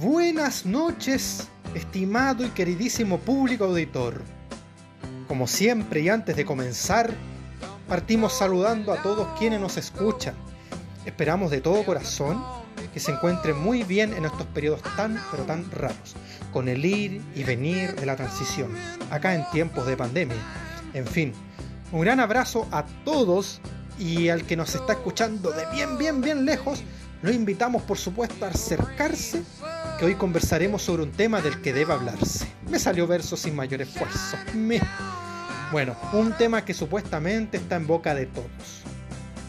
Buenas 0.00 0.64
noches, 0.64 1.48
estimado 1.74 2.42
y 2.46 2.48
queridísimo 2.48 3.18
público 3.18 3.64
auditor. 3.64 4.22
Como 5.28 5.46
siempre 5.46 6.00
y 6.00 6.08
antes 6.08 6.36
de 6.36 6.46
comenzar, 6.46 7.12
partimos 7.86 8.32
saludando 8.32 8.94
a 8.94 9.02
todos 9.02 9.28
quienes 9.38 9.60
nos 9.60 9.76
escuchan. 9.76 10.34
Esperamos 11.04 11.50
de 11.50 11.60
todo 11.60 11.84
corazón 11.84 12.42
que 12.94 12.98
se 12.98 13.12
encuentren 13.12 13.58
muy 13.58 13.82
bien 13.82 14.14
en 14.14 14.24
estos 14.24 14.46
periodos 14.46 14.80
tan 14.96 15.20
pero 15.30 15.42
tan 15.42 15.70
raros, 15.70 16.16
con 16.50 16.70
el 16.70 16.82
ir 16.82 17.20
y 17.34 17.44
venir 17.44 17.94
de 17.94 18.06
la 18.06 18.16
transición, 18.16 18.70
acá 19.10 19.34
en 19.34 19.44
tiempos 19.50 19.84
de 19.84 19.98
pandemia. 19.98 20.38
En 20.94 21.06
fin, 21.06 21.34
un 21.92 22.00
gran 22.00 22.20
abrazo 22.20 22.66
a 22.72 22.86
todos 23.04 23.60
y 23.98 24.30
al 24.30 24.46
que 24.46 24.56
nos 24.56 24.74
está 24.74 24.94
escuchando 24.94 25.50
de 25.50 25.66
bien, 25.74 25.98
bien, 25.98 26.22
bien 26.22 26.46
lejos, 26.46 26.82
lo 27.20 27.30
invitamos 27.30 27.82
por 27.82 27.98
supuesto 27.98 28.46
a 28.46 28.48
acercarse 28.48 29.42
hoy 30.02 30.14
conversaremos 30.14 30.82
sobre 30.82 31.02
un 31.02 31.12
tema 31.12 31.40
del 31.40 31.60
que 31.60 31.72
debe 31.72 31.92
hablarse. 31.92 32.46
Me 32.70 32.78
salió 32.78 33.06
verso 33.06 33.36
sin 33.36 33.54
mayor 33.54 33.82
esfuerzo. 33.82 34.36
Bueno, 35.72 35.94
un 36.12 36.32
tema 36.32 36.64
que 36.64 36.74
supuestamente 36.74 37.58
está 37.58 37.76
en 37.76 37.86
boca 37.86 38.14
de 38.14 38.26
todos, 38.26 38.82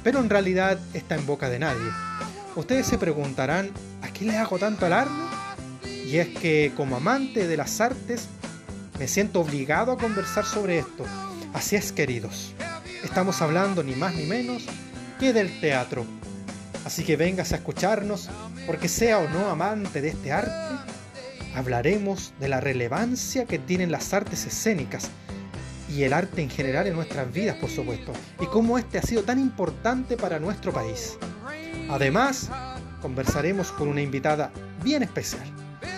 pero 0.03 0.19
en 0.19 0.29
realidad 0.29 0.79
está 0.93 1.15
en 1.15 1.25
boca 1.25 1.49
de 1.49 1.59
nadie. 1.59 1.89
Ustedes 2.55 2.85
se 2.85 2.97
preguntarán, 2.97 3.71
¿a 4.01 4.11
qué 4.11 4.25
le 4.25 4.37
hago 4.37 4.59
tanto 4.59 4.85
alarme? 4.85 5.23
Y 6.05 6.17
es 6.17 6.27
que 6.27 6.73
como 6.75 6.97
amante 6.97 7.47
de 7.47 7.57
las 7.57 7.79
artes, 7.79 8.27
me 8.99 9.07
siento 9.07 9.39
obligado 9.39 9.93
a 9.93 9.97
conversar 9.97 10.45
sobre 10.45 10.79
esto. 10.79 11.05
Así 11.53 11.75
es, 11.75 11.91
queridos. 11.91 12.53
Estamos 13.03 13.41
hablando 13.41 13.83
ni 13.83 13.95
más 13.95 14.13
ni 14.13 14.25
menos 14.25 14.65
que 15.19 15.33
del 15.33 15.59
teatro. 15.61 16.05
Así 16.85 17.03
que 17.03 17.15
vengas 17.15 17.51
a 17.53 17.57
escucharnos, 17.57 18.29
porque 18.65 18.87
sea 18.87 19.19
o 19.19 19.29
no 19.29 19.49
amante 19.49 20.01
de 20.01 20.09
este 20.09 20.31
arte, 20.31 20.51
hablaremos 21.55 22.33
de 22.39 22.49
la 22.49 22.59
relevancia 22.59 23.45
que 23.45 23.59
tienen 23.59 23.91
las 23.91 24.13
artes 24.13 24.45
escénicas 24.45 25.09
y 25.89 26.03
el 26.03 26.13
arte 26.13 26.41
en 26.41 26.49
general 26.49 26.87
en 26.87 26.95
nuestras 26.95 27.31
vidas, 27.31 27.57
por 27.57 27.69
supuesto, 27.69 28.13
y 28.39 28.45
cómo 28.45 28.77
este 28.77 28.97
ha 28.97 29.01
sido 29.01 29.23
tan 29.23 29.39
importante 29.39 30.17
para 30.17 30.39
nuestro 30.39 30.71
país. 30.71 31.17
Además, 31.89 32.49
conversaremos 33.01 33.71
con 33.71 33.89
una 33.89 34.01
invitada 34.01 34.51
bien 34.83 35.03
especial, 35.03 35.43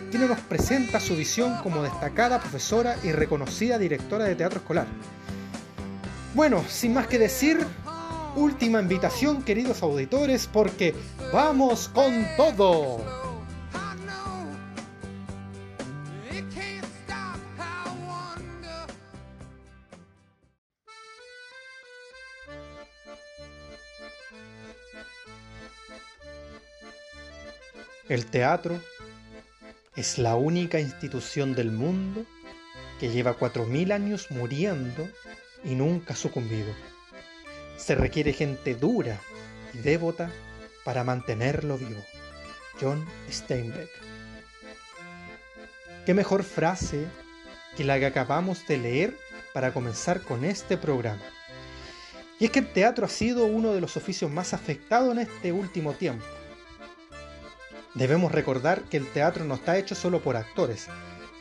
quien 0.09 0.27
nos 0.27 0.39
presenta 0.39 0.99
su 0.99 1.15
visión 1.15 1.57
como 1.61 1.83
destacada 1.83 2.39
profesora 2.39 2.97
y 3.03 3.11
reconocida 3.11 3.77
directora 3.77 4.25
de 4.25 4.35
teatro 4.35 4.59
escolar. 4.59 4.87
Bueno, 6.33 6.63
sin 6.67 6.95
más 6.95 7.05
que 7.05 7.19
decir, 7.19 7.63
última 8.35 8.81
invitación, 8.81 9.43
queridos 9.43 9.83
auditores, 9.83 10.47
porque 10.47 10.93
vamos 11.31 11.89
con 11.89 12.25
todo. 12.37 13.23
El 28.09 28.25
teatro 28.25 28.79
es 29.95 30.17
la 30.17 30.35
única 30.35 30.79
institución 30.79 31.55
del 31.55 31.71
mundo 31.71 32.25
que 32.99 33.09
lleva 33.09 33.37
4.000 33.39 33.91
años 33.91 34.29
muriendo 34.29 35.07
y 35.63 35.75
nunca 35.75 36.15
sucumbido. 36.15 36.73
Se 37.83 37.95
requiere 37.95 38.31
gente 38.31 38.75
dura 38.75 39.19
y 39.73 39.79
devota 39.79 40.31
para 40.85 41.03
mantenerlo 41.03 41.77
vivo. 41.77 42.01
John 42.79 43.05
Steinbeck. 43.29 43.89
¿Qué 46.05 46.13
mejor 46.13 46.45
frase 46.45 47.05
que 47.75 47.83
la 47.83 47.99
que 47.99 48.05
acabamos 48.05 48.65
de 48.67 48.77
leer 48.77 49.17
para 49.53 49.73
comenzar 49.73 50.21
con 50.21 50.45
este 50.45 50.77
programa? 50.77 51.23
Y 52.39 52.45
es 52.45 52.51
que 52.51 52.59
el 52.59 52.71
teatro 52.71 53.05
ha 53.05 53.09
sido 53.09 53.47
uno 53.47 53.73
de 53.73 53.81
los 53.81 53.97
oficios 53.97 54.31
más 54.31 54.53
afectados 54.53 55.11
en 55.11 55.19
este 55.19 55.51
último 55.51 55.91
tiempo. 55.91 56.25
Debemos 57.95 58.31
recordar 58.31 58.83
que 58.83 58.95
el 58.95 59.11
teatro 59.11 59.43
no 59.43 59.55
está 59.55 59.77
hecho 59.77 59.93
solo 59.93 60.21
por 60.21 60.37
actores, 60.37 60.87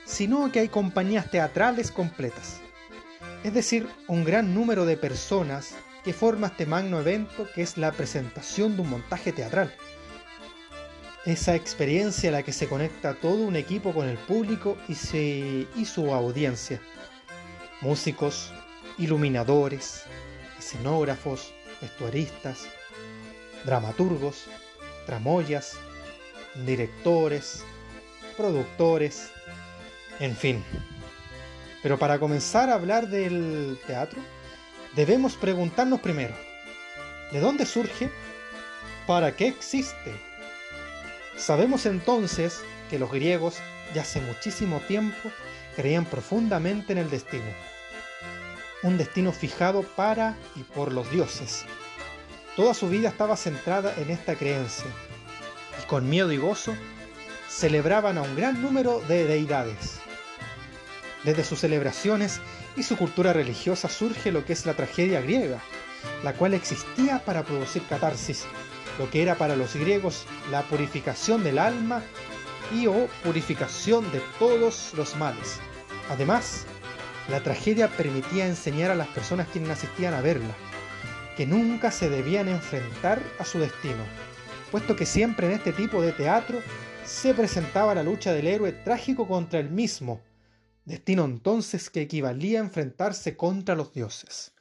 sino 0.05 0.51
que 0.51 0.59
hay 0.59 0.69
compañías 0.69 1.31
teatrales 1.31 1.93
completas. 1.93 2.61
Es 3.45 3.55
decir, 3.55 3.89
un 4.09 4.25
gran 4.25 4.53
número 4.57 4.87
de 4.87 4.97
personas 4.97 5.77
que 6.05 6.13
forma 6.13 6.49
este 6.49 6.67
magno 6.67 7.01
evento 7.01 7.49
que 7.55 7.63
es 7.63 7.79
la 7.79 7.93
presentación 7.93 8.77
de 8.77 8.83
un 8.83 8.91
montaje 8.91 9.33
teatral. 9.33 9.73
Esa 11.25 11.55
experiencia 11.55 12.31
a 12.31 12.33
la 12.33 12.43
que 12.43 12.53
se 12.53 12.69
conecta 12.69 13.15
todo 13.15 13.45
un 13.45 13.55
equipo 13.55 13.93
con 13.93 14.09
el 14.09 14.19
público 14.19 14.77
y, 14.89 14.95
su 15.85 16.13
audiencia. 16.13 16.81
Músicos, 17.81 18.53
iluminadores, 18.99 20.03
escenógrafos, 20.59 21.53
vestuaristas, 21.81 22.67
dramaturgos, 23.65 24.47
tramoyas, 25.07 25.75
directores, 26.67 27.63
productores, 28.37 29.31
en 30.19 30.35
fin. 30.35 30.65
Pero 31.85 31.99
para 31.99 32.19
comenzar 32.19 32.69
a 32.69 32.75
hablar 32.75 33.09
del 33.09 33.79
teatro, 33.87 34.21
debemos 34.95 35.37
preguntarnos 35.37 36.01
primero, 36.01 36.35
¿de 37.31 37.41
dónde 37.41 37.67
surge? 37.67 38.11
¿Para 39.07 39.35
qué 39.35 39.49
existe? 39.49 40.13
Sabemos 41.37 41.87
entonces 41.87 42.63
que 42.91 42.99
los 42.99 43.11
griegos 43.11 43.57
ya 43.95 44.03
hace 44.03 44.21
muchísimo 44.21 44.81
tiempo 44.81 45.31
creían 45.77 46.05
profundamente 46.05 46.93
en 46.93 46.99
el 46.99 47.11
destino, 47.11 47.51
un 48.83 48.99
destino 48.99 49.33
fijado 49.33 49.83
para 49.83 50.37
y 50.57 50.63
por 50.63 50.93
los 50.93 51.11
dioses. 51.11 51.65
Toda 52.55 52.75
su 52.75 52.89
vida 52.89 53.09
estaba 53.09 53.37
centrada 53.37 53.95
en 53.97 54.11
esta 54.11 54.37
creencia, 54.37 54.87
y 55.83 55.87
con 55.87 56.09
miedo 56.09 56.33
y 56.33 56.37
gozo 56.37 56.75
celebraban 57.49 58.19
a 58.19 58.23
un 58.23 58.37
gran 58.37 58.61
número 58.61 59.01
de 59.09 59.25
deidades. 59.25 60.01
Desde 61.25 61.45
sus 61.45 61.61
celebraciones 61.61 62.41
y 62.77 62.83
su 62.83 62.97
cultura 62.97 63.33
religiosa 63.33 63.89
surge 63.89 64.33
lo 64.33 64.45
que 64.45 64.53
es 64.53 64.67
la 64.67 64.75
tragedia 64.75 65.21
griega, 65.21 65.61
la 66.23 66.33
cual 66.35 66.55
existía 66.55 67.19
para 67.25 67.45
producir 67.45 67.83
catarsis, 67.87 68.45
lo 68.99 69.11
que 69.11 69.23
era 69.23 69.37
para 69.37 69.57
los 69.57 69.75
griegos 69.75 70.25
la 70.51 70.63
purificación 70.63 71.43
del 71.43 71.59
alma 71.59 72.03
y 72.73 72.87
o 72.87 73.07
purificación 73.23 74.11
de 74.13 74.21
todos 74.39 74.93
los 74.97 75.17
males. 75.17 75.61
Además, 76.11 76.65
la 77.29 77.43
tragedia 77.43 77.89
permitía 77.89 78.47
enseñar 78.47 78.91
a 78.91 78.95
las 78.95 79.09
personas 79.09 79.49
quienes 79.53 79.71
asistían 79.71 80.15
a 80.15 80.21
verla, 80.21 80.55
que 81.37 81.47
nunca 81.47 81.91
se 81.91 82.11
debían 82.11 82.49
enfrentar 82.49 83.23
a 83.39 83.45
su 83.45 83.59
destino, 83.59 84.05
puesto 84.71 84.97
que 84.97 85.07
siempre 85.07 85.47
en 85.47 85.53
este 85.53 85.73
tipo 85.73 86.03
de 86.03 86.13
teatro 86.13 86.61
se 87.05 87.35
presentaba 87.35 87.95
la 87.95 88.03
lucha 88.03 88.33
del 88.33 88.47
héroe 88.47 88.73
trágico 88.73 89.27
contra 89.27 89.61
el 89.61 89.71
mismo, 89.71 90.21
destino 90.85 91.25
entonces 91.25 91.91
que 91.91 92.03
equivalía 92.03 92.61
a 92.61 92.65
enfrentarse 92.65 93.37
contra 93.37 93.75
los 93.75 93.93
dioses. 93.93 94.53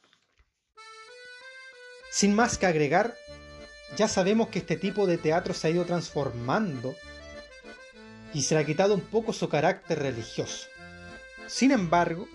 Sin 2.10 2.34
más 2.34 2.58
que 2.58 2.66
agregar, 2.66 3.14
ya 3.96 4.08
sabemos 4.08 4.48
que 4.48 4.60
este 4.60 4.76
tipo 4.76 5.06
de 5.06 5.18
teatro 5.18 5.54
se 5.54 5.66
ha 5.66 5.70
ido 5.70 5.84
transformando 5.84 6.94
y 8.34 8.42
se 8.42 8.54
le 8.54 8.60
ha 8.60 8.66
quitado 8.66 8.94
un 8.94 9.00
poco 9.00 9.32
su 9.32 9.48
carácter 9.48 9.98
religioso. 9.98 10.68
Sin 11.46 11.72
embargo, 11.72 12.28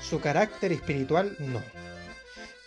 su 0.00 0.20
carácter 0.20 0.72
espiritual 0.72 1.36
no, 1.38 1.62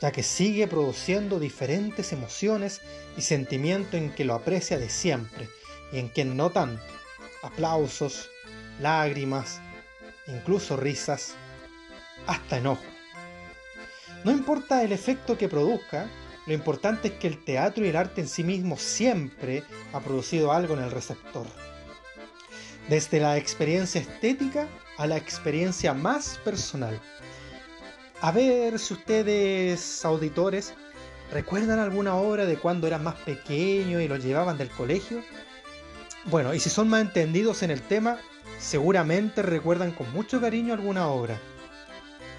ya 0.02 0.12
que 0.12 0.24
sigue 0.24 0.68
produciendo 0.68 1.40
diferentes 1.40 2.14
emociones 2.14 2.82
y 3.18 3.22
sentimientos 3.22 3.96
en 3.96 4.12
que 4.14 4.26
lo 4.26 4.36
aprecia 4.36 4.78
de 4.78 4.90
siempre 4.90 5.50
y 5.92 6.00
en 6.00 6.10
quien 6.10 6.38
no 6.38 6.50
tanto. 6.52 6.84
Aplausos, 7.44 8.30
lágrimas, 8.80 9.60
incluso 10.28 10.78
risas, 10.78 11.36
hasta 12.26 12.58
enojo. 12.58 12.84
No 14.24 14.32
importa 14.32 14.84
el 14.84 14.92
efecto 14.92 15.38
que 15.38 15.48
produzca, 15.48 16.10
lo 16.46 16.54
importante 16.54 17.10
es 17.10 17.14
que 17.16 17.28
el 17.28 17.44
teatro 17.44 17.86
y 17.86 17.90
el 17.90 17.96
arte 17.96 18.22
en 18.22 18.28
sí 18.28 18.44
mismo 18.44 18.78
siempre 18.78 19.64
ha 19.94 20.00
producido 20.00 20.52
algo 20.52 20.76
en 20.76 20.84
el 20.84 20.92
receptor. 20.92 21.46
Desde 22.90 23.20
la 23.20 23.38
experiencia 23.38 24.00
estética 24.00 24.68
a 24.98 25.08
la 25.08 25.18
experiencia 25.18 25.94
más 25.94 26.40
personal. 26.44 27.00
A 28.22 28.32
ver 28.32 28.80
si 28.80 28.94
ustedes, 28.94 30.04
auditores, 30.06 30.74
recuerdan 31.32 31.80
alguna 31.80 32.16
obra 32.16 32.46
de 32.46 32.58
cuando 32.58 32.88
eran 32.88 33.04
más 33.04 33.16
pequeños 33.16 34.02
y 34.02 34.08
los 34.08 34.24
llevaban 34.24 34.58
del 34.58 34.70
colegio. 34.70 35.22
Bueno, 36.26 36.54
y 36.54 36.60
si 36.60 36.70
son 36.70 36.90
más 36.90 37.02
entendidos 37.02 37.62
en 37.62 37.72
el 37.72 37.82
tema, 37.82 38.20
seguramente 38.60 39.42
recuerdan 39.42 39.92
con 39.92 40.12
mucho 40.14 40.42
cariño 40.42 40.74
alguna 40.74 41.08
obra, 41.08 41.40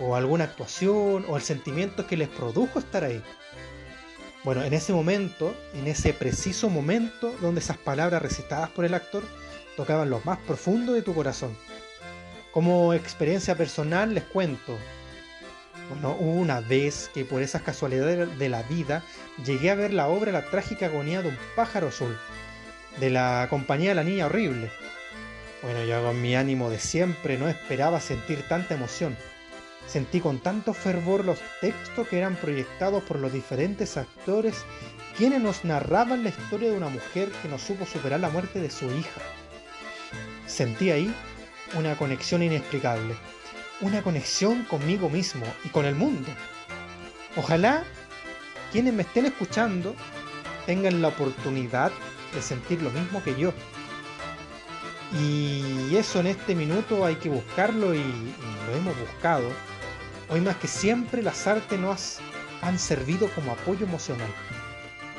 o 0.01 0.15
alguna 0.15 0.45
actuación, 0.45 1.25
o 1.29 1.37
el 1.37 1.43
sentimiento 1.43 2.07
que 2.07 2.17
les 2.17 2.29
produjo 2.29 2.79
estar 2.79 3.05
ahí. 3.05 3.23
Bueno, 4.45 4.63
en 4.63 4.73
ese 4.73 4.93
momento, 4.93 5.55
en 5.75 5.89
ese 5.89 6.13
preciso 6.13 6.71
momento 6.71 7.35
donde 7.41 7.61
esas 7.61 7.77
palabras 7.77 8.23
recitadas 8.23 8.71
por 8.71 8.85
el 8.85 8.95
actor 8.95 9.25
tocaban 9.77 10.11
lo 10.11 10.21
más 10.25 10.39
profundo 10.39 10.93
de 10.93 11.03
tu 11.03 11.15
corazón. 11.15 11.57
Como 12.53 12.95
experiencia 12.95 13.57
personal 13.57 14.15
les 14.15 14.25
cuento, 14.25 14.79
bueno, 15.89 16.17
hubo 16.19 16.33
una 16.33 16.61
vez 16.61 17.11
que 17.15 17.25
por 17.25 17.43
esas 17.43 17.63
casualidades 17.63 18.39
de 18.39 18.49
la 18.49 18.63
vida 18.63 19.03
llegué 19.45 19.71
a 19.71 19.75
ver 19.75 19.93
la 19.93 20.09
obra 20.09 20.33
La 20.33 20.51
trágica 20.51 20.87
agonía 20.87 21.23
de 21.23 21.31
un 21.31 21.39
pájaro 21.57 21.89
azul, 21.89 22.17
de 23.01 23.11
la 23.11 23.47
compañía 23.49 23.91
de 23.91 23.95
la 23.95 24.05
niña 24.05 24.27
horrible. 24.27 24.71
Bueno, 25.63 25.85
yo 25.85 26.03
con 26.05 26.23
mi 26.23 26.37
ánimo 26.37 26.71
de 26.71 26.79
siempre 26.79 27.37
no 27.37 27.49
esperaba 27.49 28.01
sentir 28.01 28.47
tanta 28.49 28.75
emoción. 28.75 29.17
Sentí 29.89 30.21
con 30.21 30.39
tanto 30.39 30.73
fervor 30.73 31.25
los 31.25 31.41
textos 31.61 32.07
que 32.07 32.19
eran 32.19 32.37
proyectados 32.37 33.03
por 33.03 33.19
los 33.19 33.33
diferentes 33.33 33.97
actores 33.97 34.65
quienes 35.17 35.41
nos 35.41 35.65
narraban 35.65 36.23
la 36.23 36.29
historia 36.29 36.71
de 36.71 36.77
una 36.77 36.89
mujer 36.89 37.31
que 37.43 37.49
no 37.49 37.59
supo 37.59 37.87
superar 37.87 38.21
la 38.21 38.31
muerte 38.31 38.61
de 38.61 38.71
su 38.71 38.87
hija. 38.87 39.21
Sentí 40.47 40.93
ahí 40.93 41.13
una 41.75 41.97
conexión 41.97 42.43
inexplicable, 42.43 43.17
una 43.81 44.03
conexión 44.03 44.63
conmigo 44.65 45.11
mismo 45.11 45.45
y 45.65 45.71
con 45.71 45.87
el 45.87 45.97
mundo. 45.97 46.31
Ojalá 47.37 47.83
quienes 48.71 48.95
me 48.95 49.03
estén 49.03 49.27
escuchando 49.27 49.97
tengan 50.67 51.03
la 51.03 51.09
oportunidad 51.09 51.91
de 52.33 52.43
sentir 52.43 52.81
lo 52.81 52.91
mismo 52.91 53.23
que 53.25 53.35
yo. 53.35 53.53
Y 55.13 55.97
eso 55.97 56.21
en 56.21 56.27
este 56.27 56.55
minuto 56.55 57.05
hay 57.05 57.17
que 57.17 57.31
buscarlo 57.31 57.95
y, 57.95 58.03
lo 58.67 58.77
hemos 58.77 58.99
buscado. 59.01 59.49
Hoy 60.29 60.41
más 60.43 60.57
que 60.57 60.69
siempre 60.69 61.23
las 61.23 61.47
artes 61.47 61.79
nos 61.79 62.19
han 62.61 62.79
servido 62.79 63.31
como 63.35 63.53
apoyo 63.53 63.87
emocional. 63.87 64.29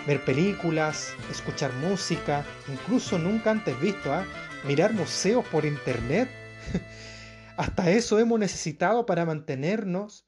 Ver 0.06 0.24
películas, 0.24 1.14
escuchar 1.32 1.74
música, 1.74 2.46
incluso 2.68 3.18
nunca 3.18 3.52
antes 3.52 3.80
visto, 3.82 4.14
¿ah? 4.14 4.26
mirar 4.68 4.94
museos 4.94 5.46
por 5.48 5.66
internet. 5.66 6.30
Hasta 7.58 7.90
eso 7.90 8.20
hemos 8.20 8.40
necesitado 8.40 9.06
para 9.06 9.26
mantenernos 9.26 10.28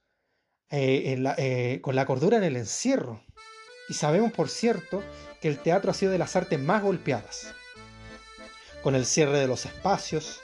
eh, 0.71 1.23
eh, 1.37 1.79
con 1.81 1.95
la 1.95 2.05
cordura 2.05 2.37
en 2.37 2.43
el 2.43 2.57
encierro. 2.57 3.23
Y 3.89 3.93
sabemos, 3.93 4.31
por 4.31 4.49
cierto, 4.49 5.03
que 5.39 5.47
el 5.47 5.59
teatro 5.59 5.91
ha 5.91 5.93
sido 5.93 6.11
de 6.11 6.17
las 6.17 6.35
artes 6.35 6.59
más 6.59 6.81
golpeadas. 6.81 7.53
Con 8.83 8.95
el 8.95 9.05
cierre 9.05 9.39
de 9.39 9.47
los 9.47 9.65
espacios, 9.65 10.39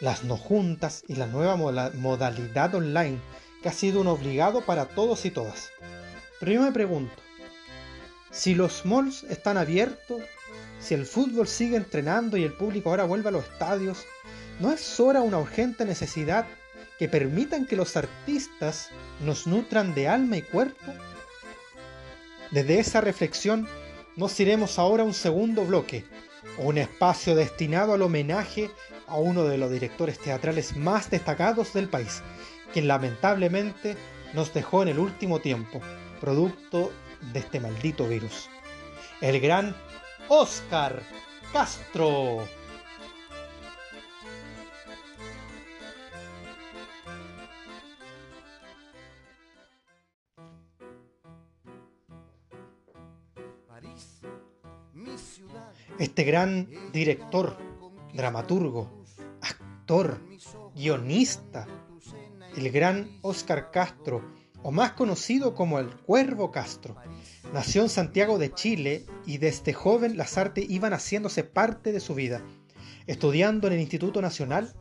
las 0.00 0.24
no 0.24 0.36
juntas 0.36 1.04
y 1.08 1.16
la 1.16 1.26
nueva 1.26 1.56
modalidad 1.56 2.74
online, 2.74 3.20
que 3.62 3.68
ha 3.68 3.72
sido 3.72 4.00
un 4.00 4.06
obligado 4.06 4.64
para 4.64 4.86
todos 4.86 5.24
y 5.24 5.30
todas. 5.30 5.70
Pero 6.38 6.52
yo 6.52 6.62
me 6.62 6.72
pregunto, 6.72 7.14
si 8.30 8.54
los 8.54 8.86
malls 8.86 9.24
están 9.24 9.58
abiertos, 9.58 10.22
si 10.80 10.94
el 10.94 11.04
fútbol 11.04 11.46
sigue 11.46 11.76
entrenando 11.76 12.36
y 12.36 12.44
el 12.44 12.54
público 12.54 12.88
ahora 12.88 13.04
vuelve 13.04 13.28
a 13.28 13.32
los 13.32 13.44
estadios, 13.44 14.06
¿No 14.60 14.70
es 14.70 15.00
hora 15.00 15.22
una 15.22 15.38
urgente 15.38 15.86
necesidad 15.86 16.44
que 16.98 17.08
permitan 17.08 17.64
que 17.66 17.76
los 17.76 17.96
artistas 17.96 18.90
nos 19.24 19.46
nutran 19.46 19.94
de 19.94 20.06
alma 20.06 20.36
y 20.36 20.42
cuerpo? 20.42 20.92
Desde 22.50 22.78
esa 22.78 23.00
reflexión 23.00 23.66
nos 24.16 24.38
iremos 24.38 24.78
ahora 24.78 25.02
a 25.02 25.06
un 25.06 25.14
segundo 25.14 25.64
bloque, 25.64 26.04
un 26.66 26.78
espacio 26.78 27.34
destinado 27.34 27.94
al 27.94 28.02
homenaje 28.02 28.70
a 29.06 29.16
uno 29.16 29.44
de 29.44 29.56
los 29.56 29.70
directores 29.70 30.18
teatrales 30.18 30.76
más 30.76 31.10
destacados 31.10 31.72
del 31.72 31.88
país, 31.88 32.22
quien 32.72 32.86
lamentablemente 32.86 33.96
nos 34.34 34.52
dejó 34.52 34.82
en 34.82 34.88
el 34.88 34.98
último 34.98 35.40
tiempo, 35.40 35.80
producto 36.20 36.92
de 37.32 37.40
este 37.40 37.60
maldito 37.60 38.06
virus. 38.06 38.50
El 39.20 39.40
gran 39.40 39.74
Oscar 40.28 41.02
Castro. 41.52 42.46
Este 56.00 56.24
gran 56.24 56.66
director, 56.94 57.58
dramaturgo, 58.14 59.04
actor, 59.42 60.18
guionista, 60.74 61.66
el 62.56 62.70
gran 62.70 63.18
Oscar 63.20 63.70
Castro, 63.70 64.24
o 64.62 64.70
más 64.70 64.92
conocido 64.92 65.54
como 65.54 65.78
el 65.78 65.94
Cuervo 65.94 66.50
Castro, 66.50 66.96
nació 67.52 67.82
en 67.82 67.90
Santiago 67.90 68.38
de 68.38 68.50
Chile 68.54 69.04
y 69.26 69.36
desde 69.36 69.74
joven 69.74 70.16
las 70.16 70.38
artes 70.38 70.64
iban 70.70 70.94
haciéndose 70.94 71.44
parte 71.44 71.92
de 71.92 72.00
su 72.00 72.14
vida. 72.14 72.40
Estudiando 73.06 73.66
en 73.66 73.74
el 73.74 73.80
Instituto 73.80 74.22
Nacional, 74.22 74.72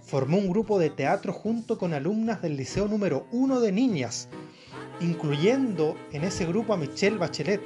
formó 0.00 0.38
un 0.38 0.48
grupo 0.48 0.78
de 0.78 0.88
teatro 0.88 1.34
junto 1.34 1.76
con 1.76 1.92
alumnas 1.92 2.40
del 2.40 2.56
Liceo 2.56 2.88
número 2.88 3.26
1 3.30 3.60
de 3.60 3.72
niñas, 3.72 4.30
incluyendo 5.02 5.96
en 6.12 6.24
ese 6.24 6.46
grupo 6.46 6.72
a 6.72 6.78
Michelle 6.78 7.18
Bachelet, 7.18 7.60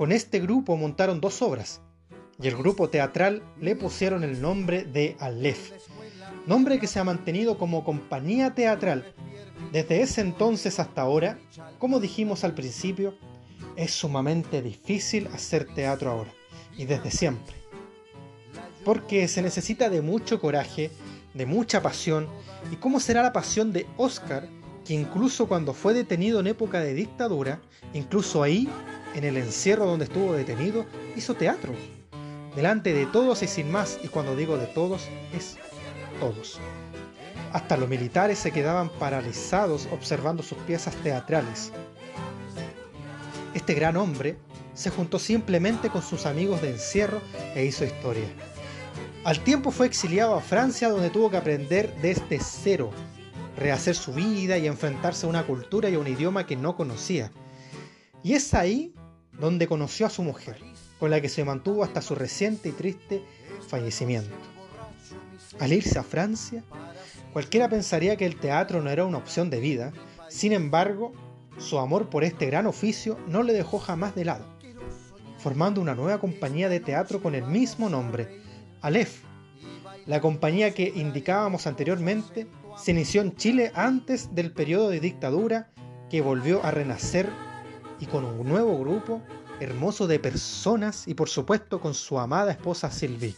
con 0.00 0.12
este 0.12 0.40
grupo 0.40 0.78
montaron 0.78 1.20
dos 1.20 1.42
obras 1.42 1.82
y 2.40 2.48
el 2.48 2.56
grupo 2.56 2.88
teatral 2.88 3.42
le 3.60 3.76
pusieron 3.76 4.24
el 4.24 4.40
nombre 4.40 4.84
de 4.84 5.14
Aleph, 5.20 5.72
nombre 6.46 6.78
que 6.78 6.86
se 6.86 6.98
ha 7.00 7.04
mantenido 7.04 7.58
como 7.58 7.84
compañía 7.84 8.54
teatral. 8.54 9.12
Desde 9.72 10.00
ese 10.00 10.22
entonces 10.22 10.80
hasta 10.80 11.02
ahora, 11.02 11.38
como 11.78 12.00
dijimos 12.00 12.44
al 12.44 12.54
principio, 12.54 13.14
es 13.76 13.90
sumamente 13.90 14.62
difícil 14.62 15.26
hacer 15.34 15.66
teatro 15.66 16.12
ahora, 16.12 16.32
y 16.78 16.86
desde 16.86 17.10
siempre. 17.10 17.54
Porque 18.86 19.28
se 19.28 19.42
necesita 19.42 19.90
de 19.90 20.00
mucho 20.00 20.40
coraje, 20.40 20.90
de 21.34 21.44
mucha 21.44 21.82
pasión, 21.82 22.26
y 22.72 22.76
cómo 22.76 23.00
será 23.00 23.22
la 23.22 23.34
pasión 23.34 23.70
de 23.70 23.86
Oscar, 23.98 24.48
que 24.86 24.94
incluso 24.94 25.46
cuando 25.46 25.74
fue 25.74 25.92
detenido 25.92 26.40
en 26.40 26.46
época 26.46 26.80
de 26.80 26.94
dictadura, 26.94 27.60
incluso 27.92 28.42
ahí 28.42 28.66
en 29.14 29.24
el 29.24 29.36
encierro 29.36 29.86
donde 29.86 30.04
estuvo 30.04 30.32
detenido, 30.32 30.86
hizo 31.16 31.34
teatro. 31.34 31.72
Delante 32.54 32.92
de 32.92 33.06
todos 33.06 33.42
y 33.42 33.46
sin 33.46 33.70
más, 33.70 33.98
y 34.02 34.08
cuando 34.08 34.36
digo 34.36 34.56
de 34.56 34.66
todos, 34.66 35.08
es 35.32 35.56
todos. 36.18 36.58
Hasta 37.52 37.76
los 37.76 37.88
militares 37.88 38.38
se 38.38 38.52
quedaban 38.52 38.88
paralizados 38.88 39.88
observando 39.92 40.42
sus 40.42 40.58
piezas 40.58 40.94
teatrales. 40.96 41.72
Este 43.54 43.74
gran 43.74 43.96
hombre 43.96 44.36
se 44.74 44.90
juntó 44.90 45.18
simplemente 45.18 45.90
con 45.90 46.02
sus 46.02 46.26
amigos 46.26 46.62
de 46.62 46.70
encierro 46.70 47.20
e 47.54 47.64
hizo 47.64 47.84
historia. 47.84 48.26
Al 49.24 49.40
tiempo 49.40 49.70
fue 49.70 49.86
exiliado 49.86 50.34
a 50.34 50.40
Francia 50.40 50.88
donde 50.88 51.10
tuvo 51.10 51.30
que 51.30 51.36
aprender 51.36 51.94
desde 52.00 52.40
cero, 52.40 52.90
rehacer 53.56 53.94
su 53.94 54.12
vida 54.14 54.56
y 54.56 54.66
enfrentarse 54.66 55.26
a 55.26 55.28
una 55.28 55.44
cultura 55.44 55.90
y 55.90 55.96
un 55.96 56.06
idioma 56.06 56.46
que 56.46 56.56
no 56.56 56.76
conocía. 56.76 57.30
Y 58.22 58.34
es 58.34 58.54
ahí 58.54 58.94
donde 59.40 59.66
conoció 59.66 60.06
a 60.06 60.10
su 60.10 60.22
mujer, 60.22 60.58
con 60.98 61.10
la 61.10 61.20
que 61.20 61.28
se 61.28 61.44
mantuvo 61.44 61.82
hasta 61.82 62.02
su 62.02 62.14
reciente 62.14 62.68
y 62.68 62.72
triste 62.72 63.24
fallecimiento. 63.68 64.34
Al 65.58 65.72
irse 65.72 65.98
a 65.98 66.02
Francia, 66.02 66.62
cualquiera 67.32 67.68
pensaría 67.68 68.16
que 68.16 68.26
el 68.26 68.36
teatro 68.38 68.82
no 68.82 68.90
era 68.90 69.04
una 69.04 69.18
opción 69.18 69.50
de 69.50 69.60
vida, 69.60 69.92
sin 70.28 70.52
embargo, 70.52 71.12
su 71.58 71.78
amor 71.78 72.08
por 72.08 72.24
este 72.24 72.46
gran 72.46 72.66
oficio 72.66 73.18
no 73.26 73.42
le 73.42 73.52
dejó 73.52 73.78
jamás 73.78 74.14
de 74.14 74.24
lado, 74.24 74.44
formando 75.38 75.80
una 75.80 75.94
nueva 75.94 76.20
compañía 76.20 76.68
de 76.68 76.80
teatro 76.80 77.22
con 77.22 77.34
el 77.34 77.44
mismo 77.44 77.88
nombre, 77.88 78.40
Aleph. 78.80 79.24
La 80.06 80.20
compañía 80.20 80.72
que 80.72 80.92
indicábamos 80.94 81.66
anteriormente 81.66 82.46
se 82.76 82.92
inició 82.92 83.20
en 83.22 83.36
Chile 83.36 83.72
antes 83.74 84.34
del 84.34 84.52
periodo 84.52 84.88
de 84.88 85.00
dictadura 85.00 85.70
que 86.08 86.22
volvió 86.22 86.64
a 86.64 86.70
renacer 86.70 87.28
y 88.00 88.06
con 88.06 88.24
un 88.24 88.48
nuevo 88.48 88.78
grupo 88.78 89.20
hermoso 89.60 90.06
de 90.06 90.18
personas 90.18 91.06
y 91.06 91.14
por 91.14 91.28
supuesto 91.28 91.80
con 91.80 91.94
su 91.94 92.18
amada 92.18 92.50
esposa 92.50 92.90
Sylvie. 92.90 93.36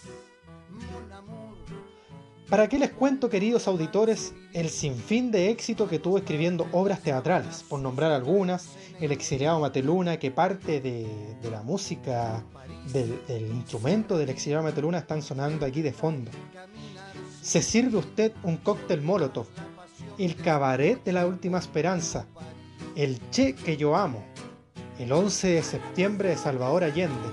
¿Para 2.49 2.69
qué 2.69 2.79
les 2.79 2.91
cuento, 2.91 3.31
queridos 3.31 3.67
auditores, 3.67 4.35
el 4.53 4.69
sinfín 4.69 5.31
de 5.31 5.49
éxito 5.51 5.89
que 5.89 5.99
tuvo 5.99 6.19
escribiendo 6.19 6.67
obras 6.73 7.01
teatrales? 7.01 7.65
Por 7.67 7.81
nombrar 7.81 8.13
algunas, 8.13 8.69
El 9.01 9.11
exiliado 9.11 9.59
Mateluna, 9.59 10.19
que 10.19 10.31
parte 10.31 10.83
de, 10.83 11.07
la 11.51 11.63
música 11.63 12.45
del, 12.93 13.19
del, 13.27 13.47
instrumento 13.47 14.19
del 14.19 14.29
exiliado 14.29 14.65
Mateluna 14.65 14.99
están 14.99 15.23
sonando 15.23 15.65
aquí 15.65 15.81
de 15.81 15.95
fondo. 15.95 16.31
Se 17.41 17.63
sirve 17.63 17.97
usted 17.97 18.33
un 18.43 18.59
cóctel 18.59 19.01
Molotov, 19.01 19.47
El 20.19 20.37
cabaret 20.37 21.03
de 21.03 21.13
la 21.13 21.27
última 21.27 21.59
esperanza, 21.59 22.27
El 22.95 23.19
Che 23.31 23.55
que 23.55 23.79
yo 23.79 23.97
amo, 23.97 24.23
el 24.99 25.13
11 25.13 25.49
de 25.49 25.63
septiembre 25.63 26.29
de 26.31 26.37
Salvador 26.37 26.85
Allende 26.85 27.31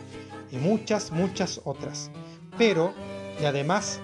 y 0.52 0.58
muchas, 0.58 1.12
muchas 1.12 1.62
otras. 1.64 2.12
Pero, 2.58 2.94
y 3.42 3.46
además, 3.46 4.00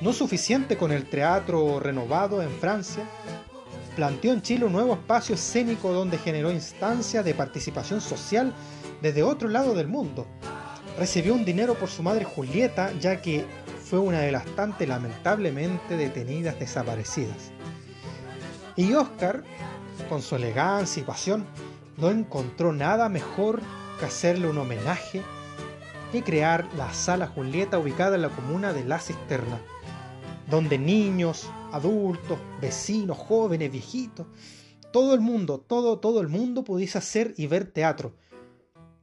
no 0.00 0.12
suficiente 0.12 0.76
con 0.76 0.92
el 0.92 1.08
teatro 1.08 1.80
renovado 1.80 2.42
en 2.42 2.50
Francia, 2.50 3.04
planteó 3.96 4.32
en 4.32 4.42
Chile 4.42 4.64
un 4.64 4.72
nuevo 4.72 4.94
espacio 4.94 5.34
escénico 5.34 5.92
donde 5.92 6.18
generó 6.18 6.52
instancias 6.52 7.24
de 7.24 7.34
participación 7.34 8.00
social 8.00 8.54
desde 9.02 9.22
otro 9.22 9.48
lado 9.48 9.74
del 9.74 9.88
mundo. 9.88 10.26
recibió 10.98 11.34
un 11.34 11.44
dinero 11.44 11.74
por 11.74 11.88
su 11.88 12.02
madre 12.02 12.24
Julieta, 12.24 12.92
ya 12.98 13.22
que 13.22 13.44
fue 13.84 14.00
una 14.00 14.20
de 14.20 14.32
las 14.32 14.44
tantas 14.56 14.86
lamentablemente 14.86 15.96
detenidas 15.96 16.58
desaparecidas. 16.58 17.52
Y 18.76 18.92
Oscar, 18.94 19.44
con 20.08 20.22
su 20.22 20.36
elegancia 20.36 21.00
y 21.00 21.04
pasión, 21.04 21.46
no 21.98 22.10
encontró 22.10 22.72
nada 22.72 23.08
mejor 23.08 23.60
que 23.98 24.06
hacerle 24.06 24.48
un 24.48 24.58
homenaje 24.58 25.22
y 26.12 26.22
crear 26.22 26.66
la 26.76 26.92
Sala 26.94 27.26
Julieta 27.26 27.78
ubicada 27.78 28.16
en 28.16 28.22
la 28.22 28.30
comuna 28.30 28.72
de 28.72 28.84
La 28.84 28.98
Cisterna, 28.98 29.60
donde 30.48 30.78
niños, 30.78 31.50
adultos, 31.72 32.38
vecinos, 32.60 33.18
jóvenes, 33.18 33.70
viejitos, 33.70 34.26
todo 34.92 35.14
el 35.14 35.20
mundo, 35.20 35.58
todo, 35.58 35.98
todo 35.98 36.20
el 36.20 36.28
mundo 36.28 36.64
pudiese 36.64 36.98
hacer 36.98 37.34
y 37.36 37.46
ver 37.46 37.66
teatro. 37.66 38.14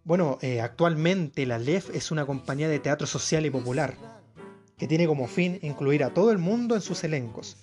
Bueno, 0.04 0.38
eh, 0.42 0.62
actualmente 0.62 1.46
la 1.46 1.60
LEF 1.60 1.90
es 1.94 2.12
una 2.12 2.26
compañía 2.26 2.70
de 2.70 2.80
teatro 2.80 3.06
social 3.06 3.46
y 3.46 3.50
popular, 3.50 3.96
que 4.78 4.88
tiene 4.88 5.06
como 5.08 5.28
fin 5.28 5.60
incluir 5.62 6.04
a 6.04 6.14
todo 6.14 6.32
el 6.32 6.38
mundo 6.38 6.76
en 6.76 6.82
sus 6.82 7.04
elencos. 7.04 7.58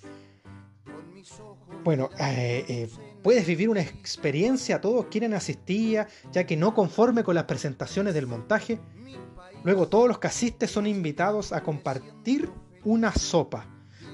Bueno, 1.85 2.11
eh, 2.19 2.65
eh, 2.69 2.91
puedes 3.23 3.47
vivir 3.47 3.69
una 3.69 3.81
experiencia, 3.81 4.81
todos 4.81 5.07
quieren 5.07 5.35
asistir, 5.35 6.07
ya 6.33 6.45
que 6.45 6.57
no 6.57 6.75
conforme 6.75 7.25
con 7.25 7.35
las 7.35 7.45
presentaciones 7.45 8.15
del 8.15 8.27
montaje, 8.27 8.81
luego 9.65 9.89
todos 9.89 10.09
los 10.09 10.19
que 10.19 10.27
asisten 10.27 10.69
son 10.69 10.87
invitados 10.87 11.53
a 11.53 11.63
compartir 11.63 12.51
una 12.85 13.13
sopa, 13.13 13.67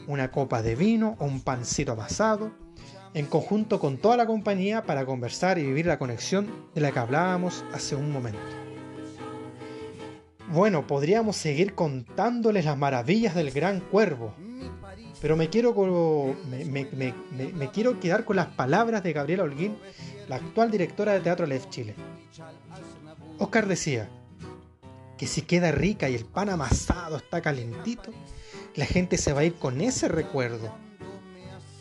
una 0.06 0.30
copa 0.30 0.62
de 0.62 0.76
vino 0.76 1.16
o 1.18 1.24
un 1.24 1.40
pancito 1.40 1.92
amasado, 1.92 2.52
en 3.14 3.26
conjunto 3.26 3.80
con 3.80 3.96
toda 3.96 4.16
la 4.16 4.26
compañía 4.26 4.84
para 4.84 5.06
conversar 5.06 5.58
y 5.58 5.64
vivir 5.64 5.86
la 5.86 5.98
conexión 5.98 6.48
de 6.74 6.80
la 6.82 6.92
que 6.92 6.98
hablábamos 6.98 7.64
hace 7.72 7.96
un 7.96 8.12
momento. 8.12 8.38
Bueno, 10.50 10.86
podríamos 10.86 11.36
seguir 11.36 11.74
contándoles 11.74 12.64
las 12.64 12.78
maravillas 12.78 13.34
del 13.34 13.50
gran 13.50 13.80
cuervo, 13.80 14.34
pero 15.20 15.36
me 15.36 15.48
quiero, 15.48 15.74
me, 16.48 17.70
quiero 17.72 17.98
quedar 17.98 18.24
con 18.24 18.36
las 18.36 18.46
palabras 18.46 19.02
de 19.02 19.12
Gabriela 19.12 19.42
Holguín, 19.42 19.76
la 20.28 20.36
actual 20.36 20.70
directora 20.70 21.14
de 21.14 21.20
Teatro 21.20 21.46
Lef 21.46 21.68
Chile. 21.70 21.94
Oscar 23.38 23.66
decía 23.66 24.08
que 25.16 25.26
si 25.26 25.42
queda 25.42 25.72
rica 25.72 26.08
y 26.08 26.14
el 26.14 26.24
pan 26.24 26.48
amasado 26.50 27.16
está 27.16 27.40
calentito, 27.40 28.12
la 28.76 28.86
gente 28.86 29.18
se 29.18 29.32
va 29.32 29.40
a 29.40 29.44
ir 29.44 29.54
con 29.54 29.80
ese 29.80 30.08
recuerdo. 30.08 30.72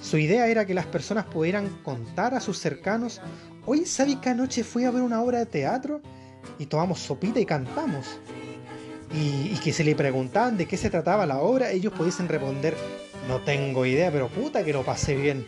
Su 0.01 0.17
idea 0.17 0.47
era 0.47 0.65
que 0.65 0.73
las 0.73 0.85
personas 0.85 1.25
pudieran 1.25 1.69
contar 1.83 2.33
a 2.33 2.39
sus 2.39 2.57
cercanos, 2.57 3.21
hoy 3.65 3.85
¿sabes 3.85 4.15
que 4.17 4.29
anoche 4.29 4.63
fui 4.63 4.85
a 4.85 4.91
ver 4.91 5.03
una 5.03 5.21
obra 5.21 5.39
de 5.39 5.45
teatro? 5.45 6.01
Y 6.57 6.65
tomamos 6.65 6.99
sopita 6.99 7.39
y 7.39 7.45
cantamos. 7.45 8.19
Y, 9.13 9.53
y 9.53 9.59
que 9.63 9.73
se 9.73 9.83
le 9.83 9.95
preguntaban 9.95 10.57
de 10.57 10.65
qué 10.65 10.75
se 10.75 10.89
trataba 10.89 11.25
la 11.25 11.39
obra, 11.39 11.71
ellos 11.71 11.93
pudiesen 11.93 12.27
responder, 12.27 12.75
no 13.27 13.39
tengo 13.39 13.85
idea, 13.85 14.11
pero 14.11 14.29
puta 14.29 14.63
que 14.63 14.73
lo 14.73 14.83
pasé 14.83 15.15
bien. 15.15 15.47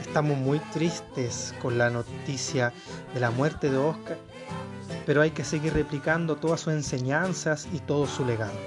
Estamos 0.00 0.36
muy 0.36 0.58
tristes 0.72 1.54
con 1.62 1.78
la 1.78 1.88
noticia 1.90 2.72
de 3.14 3.20
la 3.20 3.30
muerte 3.30 3.70
de 3.70 3.78
Oscar, 3.78 4.18
pero 5.06 5.22
hay 5.22 5.30
que 5.30 5.44
seguir 5.44 5.72
replicando 5.72 6.36
todas 6.36 6.60
sus 6.60 6.72
enseñanzas 6.72 7.68
y 7.72 7.78
todo 7.78 8.06
su 8.06 8.24
legado. 8.24 8.58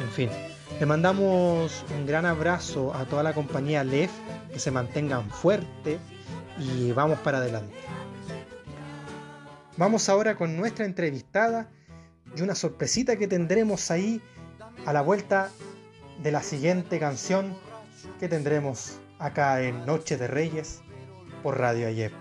En 0.00 0.08
fin, 0.10 0.30
le 0.78 0.86
mandamos 0.86 1.84
un 1.94 2.06
gran 2.06 2.24
abrazo 2.24 2.94
a 2.94 3.04
toda 3.04 3.22
la 3.22 3.34
compañía 3.34 3.84
LEF, 3.84 4.10
que 4.52 4.58
se 4.58 4.70
mantengan 4.70 5.28
fuerte 5.30 5.98
y 6.58 6.92
vamos 6.92 7.18
para 7.18 7.38
adelante. 7.38 7.74
Vamos 9.76 10.08
ahora 10.08 10.36
con 10.36 10.56
nuestra 10.56 10.84
entrevistada 10.84 11.68
y 12.36 12.42
una 12.42 12.54
sorpresita 12.54 13.16
que 13.16 13.26
tendremos 13.26 13.90
ahí 13.90 14.20
a 14.86 14.92
la 14.92 15.00
vuelta 15.00 15.50
de 16.22 16.32
la 16.32 16.42
siguiente 16.42 16.98
canción 16.98 17.56
que 18.18 18.28
tendremos 18.28 18.98
acá 19.18 19.62
en 19.62 19.86
Noche 19.86 20.16
de 20.16 20.26
Reyes 20.26 20.80
por 21.42 21.58
Radio 21.58 21.88
Ayep. 21.88 22.12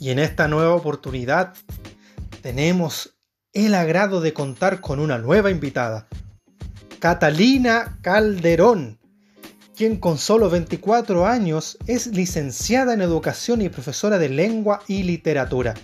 Y 0.00 0.10
en 0.10 0.18
esta 0.20 0.48
nueva 0.48 0.74
oportunidad 0.74 1.54
tenemos 2.40 3.16
el 3.52 3.74
agrado 3.74 4.20
de 4.20 4.32
contar 4.32 4.80
con 4.80 5.00
una 5.00 5.18
nueva 5.18 5.50
invitada, 5.50 6.08
Catalina 7.00 7.98
Calderón, 8.02 8.97
quien 9.78 9.98
con 9.98 10.18
solo 10.18 10.50
24 10.50 11.24
años 11.28 11.78
es 11.86 12.08
licenciada 12.08 12.94
en 12.94 13.00
Educación 13.00 13.62
y 13.62 13.68
profesora 13.68 14.18
de 14.18 14.28
Lengua 14.28 14.82
y 14.88 15.04
Literatura. 15.04 15.74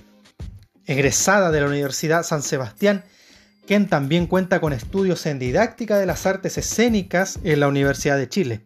Egresada 0.85 1.53
de 1.53 1.61
la 1.61 1.69
Universidad 1.69 2.25
San 2.25 2.43
Sebastián, 2.43 3.05
quien 3.69 3.89
también 3.89 4.27
cuenta 4.27 4.61
con 4.61 4.73
estudios 4.73 5.25
en 5.27 5.39
didáctica 5.39 5.97
de 5.97 6.07
las 6.07 6.27
artes 6.27 6.59
escénicas 6.59 7.39
en 7.45 7.61
la 7.61 7.69
Universidad 7.69 8.19
de 8.19 8.29
Chile. 8.29 8.65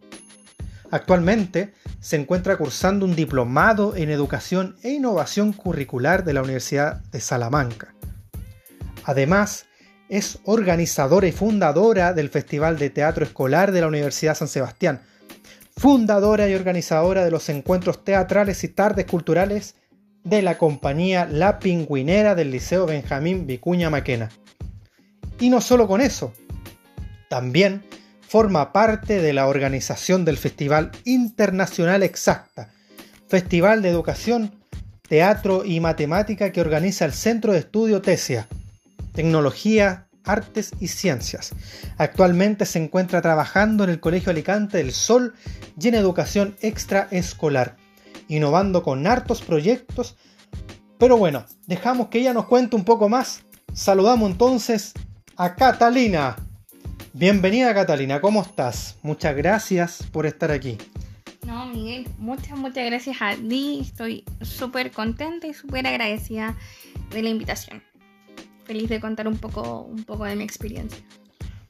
Actualmente 0.89 1.75
se 1.99 2.15
encuentra 2.15 2.57
cursando 2.57 3.05
un 3.05 3.15
diplomado 3.15 3.95
en 3.95 4.09
Educación 4.09 4.77
e 4.81 4.89
Innovación 4.89 5.53
Curricular 5.53 6.23
de 6.23 6.33
la 6.33 6.41
Universidad 6.41 7.03
de 7.11 7.21
Salamanca. 7.21 7.93
Además, 9.03 9.67
es 10.09 10.39
organizadora 10.45 11.27
y 11.27 11.31
fundadora 11.31 12.13
del 12.13 12.29
Festival 12.29 12.79
de 12.79 12.89
Teatro 12.89 13.23
Escolar 13.23 13.71
de 13.71 13.81
la 13.81 13.87
Universidad 13.87 14.33
San 14.33 14.47
Sebastián, 14.47 15.01
fundadora 15.79 16.49
y 16.49 16.55
organizadora 16.55 17.23
de 17.23 17.31
los 17.31 17.47
encuentros 17.47 18.03
teatrales 18.03 18.65
y 18.65 18.67
tardes 18.67 19.05
culturales 19.05 19.75
de 20.25 20.41
la 20.41 20.57
compañía 20.57 21.25
La 21.25 21.59
Pingüinera 21.59 22.35
del 22.35 22.51
Liceo 22.51 22.85
Benjamín 22.85 23.47
Vicuña 23.47 23.89
Maquena. 23.89 24.29
Y 25.39 25.49
no 25.49 25.61
solo 25.61 25.87
con 25.87 26.01
eso, 26.01 26.33
también 27.29 27.81
forma 28.27 28.73
parte 28.73 29.21
de 29.21 29.31
la 29.31 29.47
organización 29.47 30.25
del 30.25 30.35
Festival 30.35 30.91
Internacional 31.05 32.03
Exacta, 32.03 32.73
Festival 33.29 33.81
de 33.81 33.87
Educación, 33.87 34.51
Teatro 35.07 35.63
y 35.63 35.79
Matemática 35.79 36.51
que 36.51 36.59
organiza 36.59 37.05
el 37.05 37.13
Centro 37.13 37.53
de 37.53 37.59
Estudio 37.59 38.01
TESIA, 38.01 38.49
Tecnología, 39.13 40.08
Artes 40.29 40.71
y 40.79 40.87
Ciencias. 40.87 41.53
Actualmente 41.97 42.65
se 42.65 42.81
encuentra 42.81 43.21
trabajando 43.21 43.83
en 43.83 43.89
el 43.89 43.99
Colegio 43.99 44.29
Alicante 44.29 44.77
del 44.77 44.91
Sol 44.91 45.33
y 45.79 45.87
en 45.87 45.95
educación 45.95 46.55
extraescolar, 46.61 47.77
innovando 48.27 48.83
con 48.83 49.07
hartos 49.07 49.41
proyectos. 49.41 50.15
Pero 50.97 51.17
bueno, 51.17 51.45
dejamos 51.65 52.09
que 52.09 52.19
ella 52.19 52.33
nos 52.33 52.45
cuente 52.45 52.75
un 52.75 52.85
poco 52.85 53.09
más. 53.09 53.43
Saludamos 53.73 54.29
entonces 54.29 54.93
a 55.35 55.55
Catalina. 55.55 56.35
Bienvenida 57.13 57.73
Catalina, 57.73 58.21
¿cómo 58.21 58.41
estás? 58.41 58.97
Muchas 59.01 59.35
gracias 59.35 60.03
por 60.11 60.25
estar 60.25 60.51
aquí. 60.51 60.77
No, 61.45 61.65
Miguel, 61.65 62.07
muchas, 62.19 62.57
muchas 62.57 62.85
gracias 62.85 63.17
a 63.21 63.35
ti. 63.35 63.79
Estoy 63.81 64.23
súper 64.41 64.91
contenta 64.91 65.47
y 65.47 65.53
súper 65.53 65.87
agradecida 65.87 66.55
de 67.09 67.23
la 67.23 67.29
invitación 67.29 67.88
feliz 68.69 68.87
de 68.87 68.99
contar 68.99 69.27
un 69.27 69.39
poco, 69.39 69.81
un 69.81 70.03
poco 70.03 70.25
de 70.25 70.35
mi 70.35 70.43
experiencia. 70.43 71.03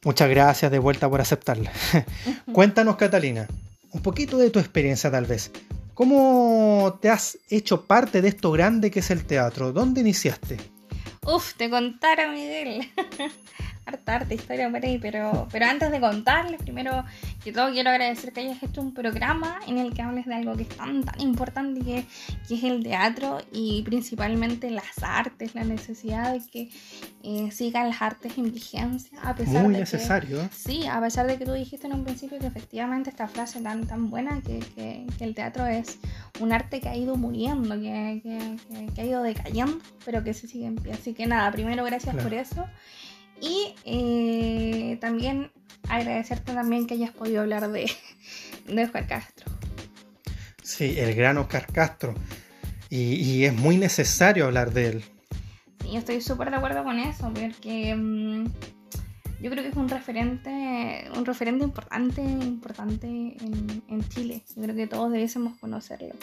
Muchas 0.03 0.29
gracias 0.29 0.69
de 0.69 0.79
vuelta 0.79 1.09
por 1.09 1.21
aceptarla. 1.21 1.71
Cuéntanos, 2.51 2.97
Catalina, 2.97 3.47
un 3.91 4.01
poquito 4.01 4.37
de 4.37 4.49
tu 4.49 4.59
experiencia 4.59 5.09
tal 5.09 5.25
vez. 5.25 5.49
¿Cómo 5.93 6.99
te 7.01 7.09
has 7.09 7.37
hecho 7.49 7.85
parte 7.85 8.21
de 8.21 8.27
esto 8.27 8.51
grande 8.51 8.91
que 8.91 8.99
es 8.99 9.11
el 9.11 9.23
teatro? 9.23 9.71
¿Dónde 9.71 10.01
iniciaste? 10.01 10.57
Uf, 11.25 11.53
te 11.53 11.69
contara 11.69 12.29
Miguel. 12.33 12.91
harta, 13.89 14.15
harta 14.15 14.33
historia 14.33 14.69
por 14.69 14.83
ahí, 14.83 14.97
pero, 14.97 15.47
pero 15.51 15.65
antes 15.65 15.91
de 15.91 15.99
contarles, 15.99 16.61
primero 16.61 17.03
que 17.43 17.51
todo 17.51 17.71
quiero 17.71 17.89
agradecer 17.89 18.33
que 18.33 18.41
hayas 18.41 18.61
hecho 18.63 18.81
un 18.81 18.93
programa 18.93 19.59
en 19.67 19.77
el 19.77 19.93
que 19.93 20.01
hables 20.01 20.25
de 20.25 20.35
algo 20.35 20.55
que 20.55 20.63
es 20.63 20.69
tan, 20.69 21.03
tan 21.03 21.19
importante 21.21 21.81
que, 21.81 22.05
que 22.47 22.55
es 22.55 22.63
el 22.63 22.83
teatro 22.83 23.39
y 23.51 23.81
principalmente 23.83 24.69
las 24.69 25.03
artes, 25.03 25.55
la 25.55 25.63
necesidad 25.63 26.33
de 26.33 26.41
que 26.49 26.69
eh, 27.23 27.51
sigan 27.51 27.89
las 27.89 28.01
artes 28.01 28.37
en 28.37 28.53
vigencia. 28.53 29.19
A 29.23 29.35
pesar 29.35 29.63
Muy 29.63 29.73
necesario. 29.73 30.41
¿eh? 30.41 30.49
sí, 30.51 30.85
a 30.87 30.99
pesar 31.01 31.27
de 31.27 31.37
que 31.37 31.45
tú 31.45 31.53
dijiste 31.53 31.87
en 31.87 31.93
un 31.93 32.03
principio 32.03 32.39
que 32.39 32.47
efectivamente 32.47 33.09
esta 33.09 33.27
frase 33.27 33.61
tan, 33.61 33.85
tan 33.87 34.09
buena, 34.09 34.41
que, 34.41 34.59
que, 34.75 35.05
que 35.17 35.23
el 35.23 35.35
teatro 35.35 35.65
es 35.65 35.99
un 36.39 36.53
arte 36.53 36.79
que 36.79 36.89
ha 36.89 36.95
ido 36.95 37.15
muriendo, 37.15 37.75
que, 37.75 38.21
que, 38.95 39.01
ha 39.01 39.05
ido 39.05 39.23
decayendo, 39.23 39.79
pero 40.05 40.23
que 40.23 40.33
se 40.33 40.47
sigue 40.47 40.65
en 40.65 40.75
pie. 40.75 40.93
Así 40.93 41.13
que 41.13 41.27
nada, 41.27 41.51
primero 41.51 41.83
gracias 41.83 42.15
por 42.15 42.33
eso. 42.33 42.65
Y 43.41 43.75
eh, 43.85 44.97
también 44.99 45.51
agradecerte 45.87 46.53
también 46.53 46.87
que 46.87 46.95
hayas 46.95 47.11
podido 47.11 47.41
hablar 47.41 47.71
de, 47.71 47.91
de 48.67 48.83
Oscar 48.83 49.07
Castro. 49.07 49.51
Sí, 50.63 50.95
el 50.97 51.15
gran 51.15 51.37
Oscar 51.37 51.65
Castro. 51.71 52.13
Y, 52.91 53.43
es 53.43 53.53
muy 53.53 53.77
necesario 53.77 54.45
hablar 54.45 54.73
de 54.73 54.87
él. 54.87 55.03
Sí, 55.81 55.91
yo 55.91 55.99
estoy 55.99 56.21
súper 56.21 56.49
de 56.49 56.57
acuerdo 56.57 56.83
con 56.83 56.97
eso, 56.97 57.31
porque 57.31 57.95
mm, 57.95 58.45
yo 59.41 59.51
creo 59.51 59.63
que 59.63 59.69
es 59.69 59.75
un 59.75 59.89
referente, 59.89 61.07
un 61.15 61.25
referente 61.25 61.63
importante, 61.63 62.21
importante 62.21 63.05
en, 63.07 63.83
en 63.87 64.09
Chile. 64.09 64.43
Yo 64.55 64.63
creo 64.63 64.75
que 64.75 64.87
todos 64.87 65.11
debiésemos 65.11 65.57
conocerlo. 65.59 66.15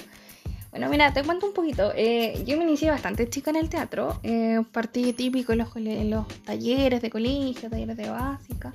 Bueno, 0.76 0.90
mira, 0.90 1.10
te 1.10 1.22
cuento 1.22 1.46
un 1.46 1.54
poquito. 1.54 1.90
Eh, 1.96 2.44
yo 2.46 2.58
me 2.58 2.64
inicié 2.64 2.90
bastante 2.90 3.30
chica 3.30 3.48
en 3.48 3.56
el 3.56 3.70
teatro. 3.70 4.20
Eh, 4.22 4.62
partí 4.72 5.14
típico 5.14 5.52
en 5.52 5.58
los, 5.60 5.74
en 5.74 6.10
los 6.10 6.28
talleres 6.44 7.00
de 7.00 7.08
colegio, 7.08 7.70
talleres 7.70 7.96
de 7.96 8.10
básica. 8.10 8.74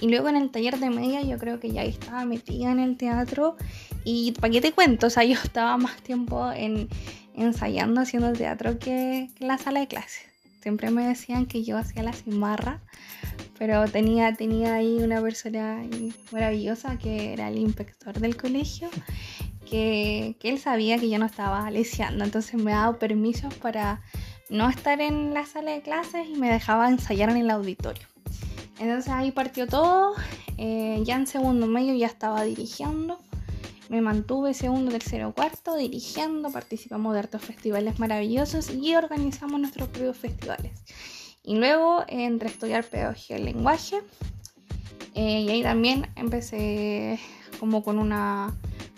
Y 0.00 0.06
luego 0.06 0.28
en 0.28 0.36
el 0.36 0.50
taller 0.52 0.78
de 0.78 0.88
media 0.90 1.20
yo 1.22 1.38
creo 1.38 1.58
que 1.58 1.72
ya 1.72 1.82
estaba 1.82 2.24
metida 2.26 2.70
en 2.70 2.78
el 2.78 2.96
teatro. 2.96 3.56
Y 4.04 4.30
para 4.40 4.52
qué 4.52 4.60
te 4.60 4.70
cuento, 4.70 5.08
o 5.08 5.10
sea, 5.10 5.24
yo 5.24 5.32
estaba 5.44 5.76
más 5.78 6.00
tiempo 6.02 6.48
en, 6.52 6.88
ensayando, 7.34 8.02
haciendo 8.02 8.32
teatro 8.32 8.78
que, 8.78 9.28
que 9.34 9.42
en 9.42 9.48
la 9.48 9.58
sala 9.58 9.80
de 9.80 9.88
clases. 9.88 10.22
Siempre 10.60 10.92
me 10.92 11.08
decían 11.08 11.46
que 11.46 11.64
yo 11.64 11.76
hacía 11.76 12.04
la 12.04 12.12
cimarra, 12.12 12.78
pero 13.58 13.88
tenía, 13.88 14.32
tenía 14.34 14.74
ahí 14.74 14.98
una 14.98 15.20
persona 15.20 15.82
maravillosa 16.30 16.98
que 16.98 17.32
era 17.32 17.48
el 17.48 17.58
inspector 17.58 18.20
del 18.20 18.36
colegio 18.36 18.88
que, 19.72 20.36
él 20.42 20.58
sabía 20.58 20.98
que 20.98 21.08
yo 21.08 21.18
no 21.18 21.24
estaba 21.24 21.70
leseando, 21.70 22.24
entonces 22.24 22.60
me 22.60 22.72
daba 22.72 22.98
permisos 22.98 23.54
para 23.54 24.02
no 24.50 24.68
estar 24.68 25.00
en 25.00 25.32
la 25.32 25.46
sala 25.46 25.70
de 25.70 25.80
clases 25.80 26.28
y 26.28 26.34
me 26.34 26.50
dejaba 26.50 26.90
ensayar 26.90 27.30
en 27.30 27.38
el 27.38 27.50
auditorio. 27.50 28.06
Entonces 28.78 29.10
ahí 29.10 29.30
partió 29.30 29.66
todo, 29.66 30.14
eh, 30.58 31.00
ya 31.04 31.16
en 31.16 31.26
segundo 31.26 31.66
medio 31.66 31.94
ya 31.94 32.06
estaba 32.06 32.42
dirigiendo, 32.42 33.18
me 33.88 34.02
mantuve 34.02 34.52
segundo, 34.52 34.90
tercero, 34.90 35.32
cuarto 35.32 35.76
dirigiendo, 35.76 36.50
participamos 36.50 37.14
de 37.14 37.20
hartos 37.20 37.42
festivales 37.42 37.98
maravillosos 37.98 38.70
y 38.70 38.94
organizamos 38.94 39.58
nuestros 39.58 39.88
propios 39.88 40.18
festivales. 40.18 40.72
Y 41.44 41.56
luego 41.56 42.04
entré 42.08 42.48
a 42.48 42.52
estudiar 42.52 42.84
pedagogía 42.84 43.36
del 43.36 43.46
lenguaje 43.46 44.02
eh, 45.14 45.40
y 45.40 45.48
ahí 45.48 45.62
también 45.62 46.08
empecé 46.16 47.18
como 47.58 47.82
con 47.82 47.98
una 47.98 48.54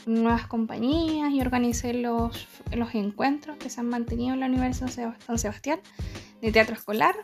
nuevas 0.06 0.46
compañías 0.46 1.32
y 1.32 1.40
organicé 1.40 1.94
los, 1.94 2.46
los 2.72 2.94
encuentros 2.94 3.56
que 3.56 3.70
se 3.70 3.80
han 3.80 3.88
mantenido 3.88 4.34
en 4.34 4.40
la 4.40 4.46
Universidad 4.46 4.88
de 4.88 5.24
San 5.24 5.38
Sebastián 5.38 5.80
de 6.40 6.52
teatro 6.52 6.74
escolar 6.74 7.14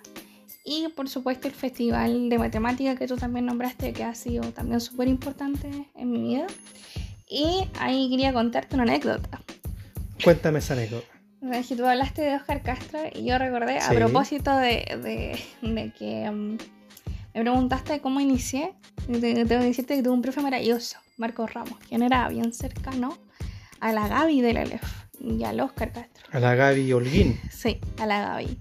y 0.64 0.88
por 0.94 1.08
supuesto 1.08 1.48
el 1.48 1.54
festival 1.54 2.28
de 2.28 2.38
matemática 2.38 2.96
que 2.96 3.06
tú 3.06 3.16
también 3.16 3.46
nombraste 3.46 3.92
que 3.92 4.04
ha 4.04 4.14
sido 4.14 4.42
también 4.52 4.80
súper 4.80 5.08
importante 5.08 5.68
en 5.94 6.10
mi 6.10 6.22
vida. 6.22 6.46
Y 7.28 7.68
ahí 7.78 8.10
quería 8.10 8.32
contarte 8.32 8.74
una 8.74 8.82
anécdota. 8.82 9.40
Cuéntame 10.22 10.58
esa 10.58 10.74
anécdota. 10.74 11.06
Que 11.68 11.76
tú 11.76 11.86
hablaste 11.86 12.22
de 12.22 12.34
Oscar 12.34 12.62
Castro 12.62 13.00
y 13.14 13.24
yo 13.24 13.38
recordé 13.38 13.78
a 13.78 13.88
propósito 13.90 14.54
de, 14.56 15.38
de, 15.62 15.92
que 15.98 16.30
mm, 16.30 16.58
me 17.34 17.40
preguntaste 17.40 18.00
cómo 18.00 18.20
inicié. 18.20 18.74
Tengo 19.06 19.48
que 19.48 19.56
decirte 19.56 19.96
que 19.96 20.02
tuve 20.02 20.12
un 20.12 20.22
profe 20.22 20.42
maravilloso 20.42 20.98
Marcos 21.20 21.52
Ramos, 21.52 21.78
quien 21.86 22.02
era 22.02 22.26
bien 22.28 22.52
cercano 22.52 23.16
a 23.78 23.92
la 23.92 24.08
Gaby 24.08 24.40
de 24.40 24.54
la 24.54 24.64
LEF 24.64 24.82
y 25.20 25.44
al 25.44 25.60
Oscar 25.60 25.92
Castro. 25.92 26.24
A 26.32 26.40
la 26.40 26.54
Gaby 26.54 26.92
Holguín. 26.92 27.38
Sí, 27.50 27.78
a 27.98 28.06
la 28.06 28.20
Gaby, 28.20 28.58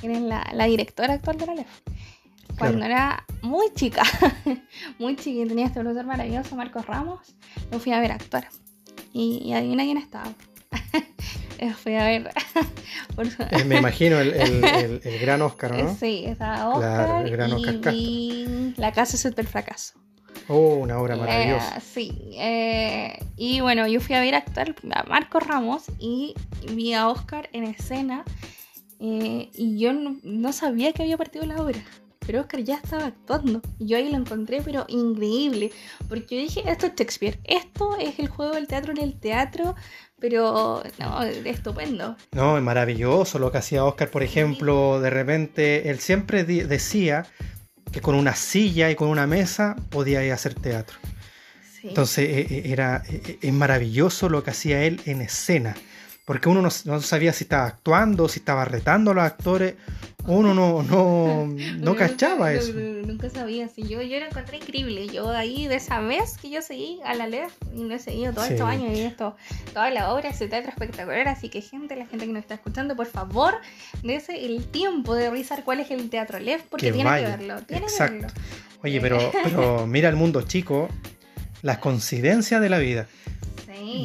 quien 0.00 0.12
es 0.16 0.22
la, 0.22 0.64
directora 0.66 1.14
actual 1.14 1.38
de 1.38 1.46
la 1.46 1.54
LEF. 1.54 1.68
Cuando 2.58 2.84
era 2.84 3.24
muy 3.42 3.72
chica, 3.74 4.02
muy 4.98 5.14
chica 5.14 5.44
y 5.44 5.48
tenía 5.48 5.66
este 5.66 5.80
profesor 5.80 6.04
maravilloso, 6.04 6.56
Marcos 6.56 6.84
Ramos, 6.84 7.20
lo 7.70 7.78
fui 7.78 7.92
a 7.92 8.00
ver 8.00 8.10
actuar. 8.10 8.48
Y, 9.12 9.52
adivina 9.52 9.84
quién 9.84 9.96
estaba. 9.96 10.34
fui 11.82 11.94
a 11.94 12.04
ver. 12.04 12.30
Eh, 13.50 13.64
me 13.64 13.78
imagino 13.78 14.18
el, 14.18 15.00
gran 15.20 15.42
Oscar, 15.42 15.72
¿no? 15.76 15.94
Sí, 15.94 16.24
estaba 16.26 16.68
Oscar. 16.70 17.06
Claro, 17.06 17.24
el 17.24 17.30
gran 17.30 17.52
Oscar 17.52 17.94
y 17.94 18.74
La 18.76 18.92
casa 18.92 19.16
es 19.16 19.24
el 19.24 19.46
fracaso. 19.46 19.94
Oh, 20.52 20.78
una 20.78 20.98
obra 20.98 21.14
maravillosa. 21.14 21.76
Eh, 21.76 21.80
sí, 21.80 22.32
eh, 22.36 23.24
y 23.36 23.60
bueno, 23.60 23.86
yo 23.86 24.00
fui 24.00 24.16
a 24.16 24.20
ver 24.20 24.34
actuar 24.34 24.74
a 24.92 25.04
Marco 25.04 25.38
Ramos 25.38 25.84
y 26.00 26.34
vi 26.72 26.92
a 26.92 27.06
Oscar 27.06 27.48
en 27.52 27.62
escena 27.62 28.24
eh, 28.98 29.48
y 29.54 29.78
yo 29.78 29.92
no, 29.92 30.52
sabía 30.52 30.92
que 30.92 31.04
había 31.04 31.16
partido 31.16 31.46
la 31.46 31.62
obra. 31.62 31.78
Pero 32.26 32.40
Oscar 32.40 32.64
ya 32.64 32.74
estaba 32.74 33.06
actuando. 33.06 33.62
Y 33.78 33.86
yo 33.86 33.96
ahí 33.96 34.10
lo 34.10 34.16
encontré, 34.16 34.60
pero 34.60 34.86
increíble. 34.88 35.70
Porque 36.08 36.34
yo 36.34 36.42
dije, 36.42 36.62
esto 36.66 36.86
es 36.86 36.94
Shakespeare. 36.96 37.38
Esto 37.44 37.96
es 37.96 38.18
el 38.18 38.26
juego 38.26 38.56
del 38.56 38.66
teatro 38.66 38.90
en 38.90 38.98
el 38.98 39.20
teatro. 39.20 39.76
Pero, 40.18 40.82
no, 40.98 41.22
estupendo. 41.22 42.16
No, 42.32 42.56
es 42.56 42.62
maravilloso 42.62 43.38
lo 43.38 43.52
que 43.52 43.58
hacía 43.58 43.84
Oscar, 43.84 44.10
por 44.10 44.24
ejemplo. 44.24 45.00
De 45.00 45.10
repente, 45.10 45.90
él 45.90 46.00
siempre 46.00 46.42
decía 46.42 47.26
que 47.92 48.00
con 48.00 48.14
una 48.14 48.34
silla 48.34 48.90
y 48.90 48.94
con 48.94 49.08
una 49.08 49.26
mesa 49.26 49.76
podía 49.90 50.24
ir 50.24 50.32
a 50.32 50.34
hacer 50.34 50.54
teatro. 50.54 50.96
Entonces 51.82 52.28
e, 52.28 52.40
e, 52.40 52.72
era, 52.72 53.02
e, 53.08 53.38
es 53.40 53.52
maravilloso 53.52 54.28
lo 54.28 54.44
que 54.44 54.50
hacía 54.50 54.82
él 54.84 55.00
en 55.06 55.20
escena, 55.22 55.74
porque 56.24 56.48
uno 56.48 56.62
no, 56.62 57.00
sabía 57.00 57.32
si 57.32 57.44
estaba 57.44 57.66
actuando, 57.66 58.28
si 58.28 58.40
estaba 58.40 58.64
retando 58.64 59.10
a 59.10 59.14
los 59.14 59.24
actores, 59.24 59.74
uno 60.26 60.54
no, 60.54 60.82
no, 60.82 61.46
no 61.78 61.96
cachaba 61.96 62.52
eso. 62.52 62.72
Nunca 62.74 63.30
sabía, 63.30 63.68
si 63.68 63.82
yo, 63.82 64.02
yo 64.02 64.20
lo 64.20 64.26
encontré 64.26 64.58
increíble, 64.58 65.08
yo 65.08 65.28
ahí 65.30 65.66
de 65.66 65.76
esa 65.76 66.00
vez 66.00 66.36
que 66.38 66.50
yo 66.50 66.62
seguí 66.62 67.00
a 67.04 67.14
la 67.14 67.26
LEF 67.26 67.52
y 67.74 67.84
lo 67.84 67.94
he 67.94 67.98
seguido 67.98 68.32
todos 68.32 68.50
estos 68.50 68.66
años 68.66 68.96
y 68.96 69.00
esto, 69.00 69.36
toda 69.72 69.90
la 69.90 70.12
obra, 70.12 70.30
ese 70.30 70.48
teatro 70.48 70.70
espectacular, 70.70 71.28
así 71.28 71.48
que 71.48 71.60
gente, 71.60 71.96
la 71.96 72.06
gente 72.06 72.26
que 72.26 72.32
nos 72.32 72.42
está 72.42 72.54
escuchando, 72.54 72.96
por 72.96 73.06
favor, 73.06 73.54
dése 74.02 74.44
el 74.44 74.66
tiempo 74.66 75.14
de 75.14 75.30
revisar 75.30 75.64
cuál 75.64 75.80
es 75.80 75.90
el 75.90 76.08
teatro 76.10 76.38
LEF, 76.38 76.62
porque 76.70 76.92
tiene 76.92 77.10
que 77.10 77.26
verlo, 77.26 77.62
tiene 77.62 77.84
Exacto. 77.84 78.14
que 78.14 78.22
verlo. 78.22 78.40
Oye, 78.82 79.00
pero, 79.00 79.18
pero 79.44 79.86
mira 79.88 80.08
el 80.08 80.16
mundo 80.16 80.42
chico, 80.42 80.88
las 81.62 81.78
coincidencias 81.78 82.60
de 82.60 82.68
la 82.68 82.78
vida. 82.78 83.06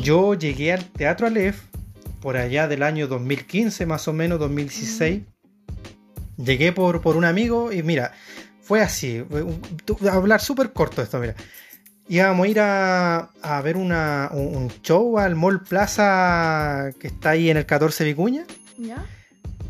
Yo 0.02 0.34
llegué 0.34 0.74
al 0.74 0.86
Teatro 0.86 1.28
Aleph 1.28 1.62
por 2.22 2.38
allá 2.38 2.68
del 2.68 2.84
año 2.84 3.08
2015, 3.08 3.86
más 3.86 4.08
o 4.08 4.14
menos 4.14 4.40
2016. 4.40 5.24
Llegué 6.38 6.72
por, 6.72 7.02
por 7.02 7.16
un 7.16 7.26
amigo 7.26 7.72
y 7.72 7.84
mira, 7.84 8.12
fue 8.62 8.82
así. 8.82 9.24
hablar 10.12 10.42
súper 10.42 10.74
corto 10.74 11.02
esto, 11.02 11.20
mira. 11.20 11.36
Íbamos 12.08 12.46
a 12.46 12.50
ir 12.50 12.60
a, 12.60 13.18
a 13.42 13.62
ver 13.62 13.78
una, 13.78 14.30
un, 14.32 14.70
show 14.84 15.18
al 15.18 15.36
Mall 15.36 15.64
Plaza 15.64 16.92
que 17.00 17.08
está 17.08 17.32
ahí 17.32 17.50
en 17.50 17.58
el 17.58 17.66
14 17.66 18.04
Vicuña. 18.04 18.46
¿Ya? 18.78 19.06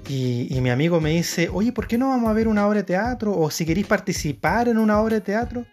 Y, 0.08 0.48
y, 0.50 0.62
mi 0.62 0.70
amigo 0.70 1.02
me 1.02 1.12
dice, 1.12 1.50
oye, 1.52 1.72
¿por 1.72 1.88
qué 1.88 1.98
no 1.98 2.10
vamos 2.10 2.30
a 2.30 2.34
ver 2.34 2.48
una 2.48 2.68
obra 2.68 2.80
de 2.80 2.84
teatro? 2.84 3.36
O 3.38 3.50
si 3.50 3.66
queréis 3.66 3.88
participar 3.88 4.68
en 4.68 4.78
una 4.78 5.00
obra 5.00 5.16
de 5.16 5.22
teatro. 5.22 5.66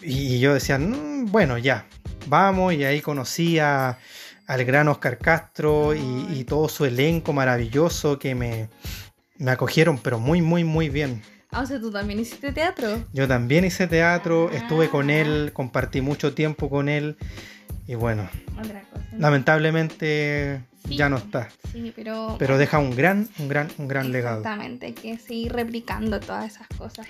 Y 0.00 0.38
yo 0.38 0.54
decía, 0.54 0.78
mm, 0.78 1.26
bueno, 1.30 1.58
ya, 1.58 1.86
vamos. 2.28 2.74
Y 2.74 2.84
ahí 2.84 3.00
conocí 3.00 3.58
a, 3.58 3.98
al 4.46 4.64
gran 4.64 4.88
Oscar 4.88 5.18
Castro 5.18 5.94
y, 5.94 6.44
todo 6.44 6.68
su 6.68 6.84
elenco 6.84 7.32
maravilloso 7.32 8.18
que 8.18 8.34
me, 8.34 8.68
me 9.38 9.50
acogieron, 9.50 9.98
pero 9.98 10.18
muy, 10.18 10.42
muy, 10.42 10.64
muy 10.64 10.88
bien. 10.88 11.22
Ah, 11.50 11.62
o 11.62 11.66
sea, 11.66 11.80
tú 11.80 11.90
también 11.90 12.20
hiciste 12.20 12.52
teatro. 12.52 13.04
Yo 13.12 13.28
también 13.28 13.64
hice 13.64 13.86
teatro, 13.86 14.50
estuve 14.50 14.88
con 14.88 15.10
él, 15.10 15.52
compartí 15.52 16.00
mucho 16.00 16.34
tiempo 16.34 16.68
con 16.68 16.88
él 16.88 17.16
y 17.86 17.94
bueno, 17.94 18.28
lamentablemente 19.16 20.60
ya 20.88 21.08
no 21.08 21.16
está. 21.16 21.48
Sí, 21.72 21.92
pero, 21.94 22.36
pero 22.38 22.58
deja 22.58 22.78
un 22.78 22.94
gran, 22.94 23.28
un 23.38 23.48
gran, 23.48 23.68
un 23.78 23.88
gran 23.88 24.10
legado. 24.12 24.38
Exactamente, 24.38 24.86
hay 24.86 24.92
que 24.92 25.18
seguir 25.18 25.52
replicando 25.52 26.18
todas 26.20 26.52
esas 26.52 26.66
cosas. 26.76 27.06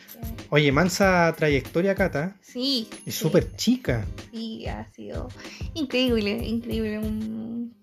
Oye, 0.50 0.70
mansa 0.70 1.34
trayectoria, 1.36 1.94
Cata. 1.94 2.36
Sí. 2.42 2.88
Es 3.06 3.14
súper 3.14 3.56
chica. 3.56 4.04
Sí, 4.30 4.66
ha 4.66 4.86
sido 4.92 5.28
increíble, 5.74 6.32
increíble. 6.32 7.00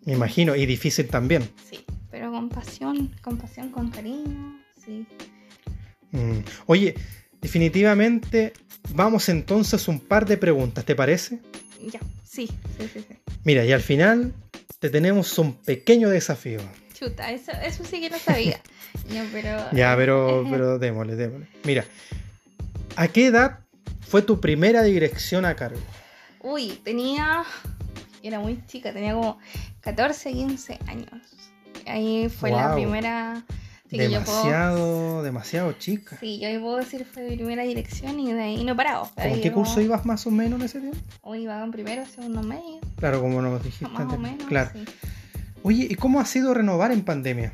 Me 0.05 0.13
imagino, 0.13 0.55
y 0.55 0.65
difícil 0.65 1.07
también. 1.07 1.49
Sí, 1.69 1.83
pero 2.13 2.31
con 2.31 2.47
pasión, 2.47 3.11
con 3.23 3.39
pasión, 3.39 3.71
con 3.71 3.89
cariño, 3.89 4.59
sí. 4.85 5.07
Mm. 6.11 6.41
Oye, 6.67 6.93
definitivamente 7.41 8.53
vamos 8.93 9.29
entonces 9.29 9.87
a 9.87 9.91
un 9.91 9.99
par 9.99 10.27
de 10.27 10.37
preguntas, 10.37 10.85
¿te 10.85 10.95
parece? 10.95 11.39
Ya, 11.81 11.99
sí, 12.23 12.47
sí, 12.77 12.87
sí. 12.93 13.03
sí. 13.09 13.15
Mira, 13.43 13.65
y 13.65 13.71
al 13.71 13.81
final 13.81 14.31
te 14.77 14.91
tenemos 14.91 15.39
un 15.39 15.55
pequeño 15.55 16.07
desafío. 16.07 16.59
Chuta, 16.93 17.31
eso, 17.31 17.51
eso 17.65 17.83
sí 17.83 17.99
que 17.99 18.11
no 18.11 18.19
sabía. 18.19 18.61
pero... 19.33 19.71
Ya, 19.71 19.95
pero, 19.97 20.45
pero 20.51 20.77
démosle, 20.77 21.15
démosle. 21.15 21.47
Mira, 21.63 21.83
¿a 22.95 23.07
qué 23.07 23.25
edad 23.25 23.61
fue 24.01 24.21
tu 24.21 24.39
primera 24.39 24.83
dirección 24.83 25.45
a 25.45 25.55
cargo? 25.55 25.81
Uy, 26.41 26.79
tenía. 26.83 27.43
Era 28.21 28.39
muy 28.39 28.63
chica, 28.67 28.93
tenía 28.93 29.15
como 29.15 29.39
14, 29.81 30.31
15 30.31 30.79
años. 30.85 31.32
Ahí 31.87 32.29
fue 32.29 32.51
la 32.51 32.73
primera 32.73 33.43
demasiado, 33.97 35.23
demasiado 35.23 35.71
chica. 35.73 36.17
Sí, 36.19 36.39
yo 36.39 36.61
puedo 36.61 36.77
decir 36.77 37.05
fue 37.05 37.29
mi 37.29 37.35
primera 37.35 37.63
dirección 37.63 38.19
y 38.19 38.31
de 38.31 38.41
ahí 38.41 38.63
no 38.63 38.75
parado. 38.75 39.09
¿Con 39.15 39.41
qué 39.41 39.51
curso 39.51 39.81
ibas 39.81 40.05
más 40.05 40.25
o 40.27 40.31
menos 40.31 40.59
en 40.59 40.65
ese 40.65 40.79
tiempo? 40.79 40.99
Hoy 41.21 41.43
iba 41.43 41.63
en 41.63 41.71
primero, 41.71 42.05
segundo 42.05 42.41
medio. 42.41 42.79
Claro, 42.97 43.21
como 43.21 43.41
nos 43.41 43.63
dijiste 43.63 43.87
más 43.87 44.11
O 44.11 44.17
menos, 44.17 44.45
claro. 44.47 44.71
Oye, 45.63 45.87
¿y 45.89 45.95
cómo 45.95 46.19
ha 46.19 46.25
sido 46.25 46.53
renovar 46.53 46.91
en 46.91 47.03
pandemia? 47.03 47.53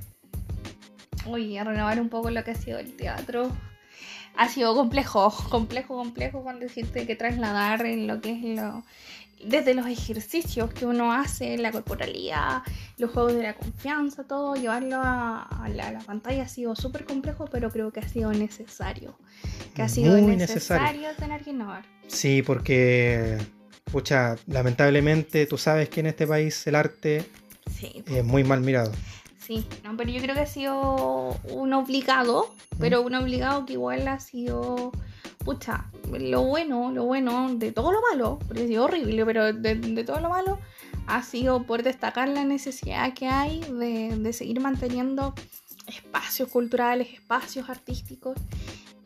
Oye, 1.28 1.60
a 1.60 1.64
renovar 1.64 2.00
un 2.02 2.10
poco 2.10 2.32
lo 2.32 2.44
que 2.44 2.52
ha 2.52 2.56
sido 2.56 2.80
el 2.80 2.96
teatro. 2.96 3.52
ha 4.36 4.48
sido 4.48 4.74
complejo, 4.76 5.32
complejo, 5.50 5.96
complejo 5.96 6.42
cuando 6.42 6.62
decirte 6.62 7.06
que 7.06 7.16
trasladar 7.16 7.86
en 7.86 8.08
lo 8.08 8.22
que 8.22 8.32
es 8.32 8.58
lo, 8.60 8.84
desde 9.44 9.74
los 9.74 9.88
ejercicios 9.88 10.72
que 10.74 10.86
uno 10.86 11.14
hace, 11.14 11.58
la 11.58 11.72
corporalidad, 11.72 12.64
los 12.98 13.12
juegos 13.12 13.34
de 13.34 13.44
la 13.44 13.56
confianza, 13.56 14.24
todo, 14.24 14.56
llevarlo 14.56 14.98
a, 15.02 15.68
la, 15.74 16.00
pantalla 16.00 16.44
ha 16.44 16.48
sido 16.48 16.76
súper 16.76 17.06
complejo, 17.06 17.46
pero 17.52 17.70
creo 17.70 17.92
que 17.92 18.00
ha 18.00 18.08
sido 18.08 18.32
necesario. 18.32 19.18
Que 19.74 19.82
ha 19.82 19.90
sido 19.90 20.18
necesario, 20.18 21.10
tener 21.18 21.44
que 21.44 21.52
innovar. 21.52 21.86
Sí, 22.08 22.42
porque, 22.42 23.38
pucha, 23.92 24.36
lamentablemente 24.48 25.46
tú 25.46 25.58
sabes 25.58 25.90
que 25.90 26.02
en 26.02 26.08
este 26.08 26.28
país 26.28 26.66
el 26.68 26.76
arte 26.76 27.26
es 28.06 28.26
muy 28.26 28.44
mal 28.44 28.62
mirado. 28.62 28.92
Sí, 29.40 29.66
pero 29.98 30.12
yo 30.12 30.22
creo 30.22 30.36
que 30.36 30.42
ha 30.42 30.46
sido 30.46 31.40
un 31.50 31.74
obligado, 31.74 32.54
pero 32.80 33.02
un 33.02 33.16
obligado 33.16 33.66
que 33.66 33.74
igual 33.74 34.08
ha 34.08 34.20
sido 34.20 34.92
pucha, 35.50 35.86
lo 36.12 36.44
bueno, 36.44 36.92
lo 36.92 37.06
bueno 37.06 37.56
de 37.56 37.72
todo 37.72 37.92
lo 37.92 38.02
malo, 38.12 38.38
porque 38.46 38.66
ha 38.66 38.68
sido 38.68 38.84
horrible, 38.84 39.26
pero 39.26 39.52
de, 39.52 40.04
todo 40.04 40.20
lo 40.20 40.30
malo 40.30 40.60
ha 41.08 41.24
sido 41.24 41.64
por 41.64 41.82
destacar 41.82 42.30
la 42.30 42.46
necesidad 42.46 43.16
que 43.16 43.26
hay 43.26 43.62
de, 43.62 44.32
seguir 44.32 44.60
manteniendo 44.60 45.34
espacios 45.88 46.50
culturales, 46.50 47.08
espacios 47.16 47.68
artísticos. 47.68 48.38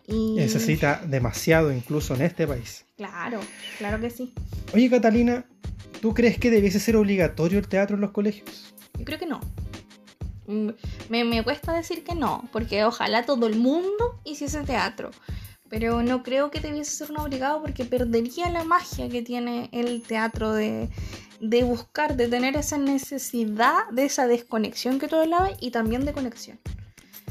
Y... 0.06 0.36
Necesita 0.36 1.02
demasiado 1.08 1.72
incluso 1.72 2.14
en 2.14 2.24
este 2.24 2.46
país. 2.46 2.84
Claro, 2.98 3.40
claro 3.78 4.02
que 4.02 4.10
sí. 4.10 4.34
Oye 4.74 4.90
Catalina, 4.90 5.46
¿tú 6.02 6.14
crees 6.14 6.38
que 6.38 6.52
debiese 6.52 6.82
ser 6.82 6.98
obligatorio 6.98 7.58
el 7.58 7.70
teatro 7.70 7.96
en 7.96 8.02
los 8.02 8.12
colegios? 8.12 8.76
Yo 9.00 9.06
creo 9.06 9.18
que 9.18 9.28
no. 9.28 9.40
Mm, 10.48 10.72
me, 11.08 11.24
me 11.24 11.42
cuesta 11.42 11.72
decir 11.72 12.04
que 12.04 12.16
no, 12.16 12.50
porque 12.52 12.84
ojalá 12.84 13.26
todo 13.26 13.48
el 13.48 13.56
mundo 13.56 14.20
hiciese 14.26 14.62
teatro 14.64 15.12
pero 15.74 16.04
no 16.04 16.22
creo 16.22 16.52
que 16.52 16.60
debiese 16.60 16.92
ser 16.92 17.10
un 17.10 17.18
obligado 17.18 17.60
porque 17.60 17.84
perdería 17.84 18.48
la 18.52 18.64
magia 18.64 19.10
que 19.10 19.24
tiene 19.24 19.70
el 19.72 20.04
teatro 20.04 20.54
de, 20.54 20.88
buscar, 21.64 22.16
de 22.16 22.28
tener 22.28 22.56
esa 22.56 22.78
necesidad 22.78 23.90
de 23.92 24.06
esa 24.06 24.28
desconexión 24.28 25.00
que 25.00 25.08
tú 25.08 25.16
hablabas 25.16 25.54
y 25.60 25.72
también 25.72 26.06
de 26.06 26.14
conexión. 26.14 26.60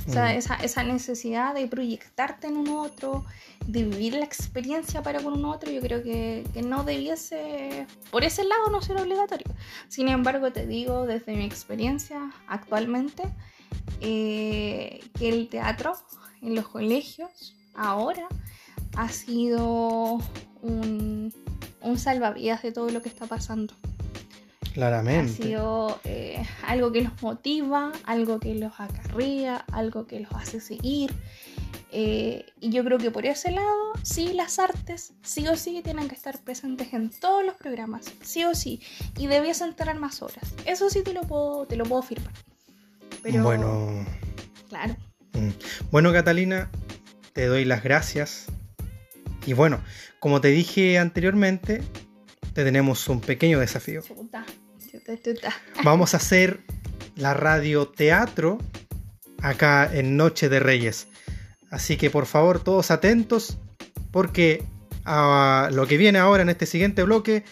O 0.09 0.13
sea, 0.13 0.35
mm. 0.35 0.65
esa, 0.65 0.83
necesidad 0.83 1.55
de 1.55 1.69
proyectarte 1.69 2.49
en 2.49 2.57
un 2.57 2.71
otro, 2.71 3.25
de 3.65 3.85
vivir 3.85 4.15
la 4.15 4.25
experiencia 4.25 5.05
para 5.05 5.23
con 5.23 5.35
un 5.35 5.45
otro, 5.45 5.71
yo 5.71 5.81
creo 5.81 6.03
que, 6.03 6.43
no 6.65 6.83
debiese, 6.83 7.87
por 8.11 8.25
ese 8.25 8.43
lado, 8.43 8.71
no 8.73 8.83
ser 8.83 8.97
obligatorio. 8.97 9.47
Sin 9.87 10.09
embargo, 10.09 10.51
te 10.51 10.67
digo 10.67 11.07
desde 11.07 11.37
mi 11.37 11.45
experiencia 11.45 12.33
actualmente, 12.49 13.23
eh, 14.01 14.99
que 15.17 15.29
el 15.29 15.49
teatro 15.49 15.93
en 16.41 16.57
los 16.57 16.67
colegios 16.67 17.55
ahora 17.75 18.29
ha 18.97 19.09
sido 19.09 20.21
un, 20.63 21.33
salvavidas 21.97 22.63
de 22.63 22.73
todo 22.73 22.91
lo 22.91 23.03
que 23.03 23.09
está 23.09 23.27
pasando. 23.27 23.75
Claramente. 24.73 25.33
Ha 25.33 25.45
sido 25.45 26.01
eh, 26.05 26.43
algo 26.67 26.93
que 26.93 27.03
los 27.03 27.23
motiva, 27.23 27.93
algo 28.05 28.41
que 28.41 28.55
los 28.55 28.73
acarrea, 28.81 29.65
algo 29.73 30.07
que 30.07 30.21
los 30.21 30.33
hace 30.33 30.61
seguir. 30.61 31.13
Eh, 31.95 32.47
y 32.59 32.71
yo 32.71 32.83
creo 32.85 32.97
que 32.97 33.11
por 33.11 33.27
ese 33.27 33.51
lado, 33.51 33.93
sí, 34.03 34.33
las 34.33 34.59
artes, 34.59 35.13
sí 35.23 35.47
o 35.47 35.57
sí, 35.57 35.83
tienen 35.85 36.09
que 36.09 36.15
estar 36.15 36.39
presentes 36.39 36.95
en 36.95 37.11
todos 37.11 37.45
los 37.45 37.55
programas, 37.57 38.11
sí 38.23 38.45
o 38.45 38.55
sí. 38.55 38.81
Y 39.19 39.27
debiesen 39.27 39.75
tener 39.75 39.99
más 39.99 40.23
horas. 40.23 40.55
Eso 40.65 40.89
sí 40.89 41.03
te 41.03 41.13
lo 41.13 41.21
puedo, 41.23 41.67
te 41.67 41.77
lo 41.77 41.85
puedo 41.85 42.01
firmar. 42.01 42.33
Pero, 43.23 43.43
bueno. 43.43 44.07
Claro. 44.71 44.97
Mm. 45.35 45.51
Bueno, 45.91 46.13
Catalina, 46.15 46.71
te 47.33 47.47
doy 47.47 47.65
las 47.65 47.83
gracias. 47.83 48.47
Y 49.47 49.53
bueno, 49.55 49.83
como 50.21 50.41
te 50.41 50.49
dije 50.49 50.99
anteriormente, 50.99 51.83
te 52.53 52.65
tenemos 52.65 53.09
un 53.09 53.21
pequeño 53.21 53.59
desafío. 53.59 54.03
Vamos 55.83 56.15
a 56.15 56.19
hacer 56.19 56.61
la 57.17 57.35
radio 57.35 57.89
teatro 57.89 58.59
acá 59.41 59.91
en 59.93 60.17
Noche 60.17 60.49
de 60.49 60.61
Reyes. 60.61 61.09
Así 61.71 61.97
que 61.97 62.11
por 62.11 62.27
favor, 62.27 62.63
todos 62.63 62.91
atentos, 62.91 63.59
porque 64.11 64.65
a 65.05 65.71
lo 65.73 65.87
que 65.87 65.97
viene 65.97 66.19
ahora 66.19 66.43
en 66.43 66.51
este 66.51 66.67
siguiente 66.67 67.03
bloque 67.03 67.45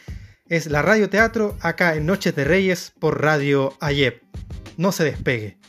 es 0.49 0.66
la 0.66 0.83
radio 0.83 1.09
teatro 1.09 1.57
acá 1.61 1.95
en 1.95 2.07
Noches 2.07 2.35
de 2.35 2.45
Reyes 2.45 2.93
por 2.99 3.23
Radio 3.23 3.77
Ayep. 3.81 4.23
No 4.77 4.93
se 4.93 5.05
despegue. 5.05 5.60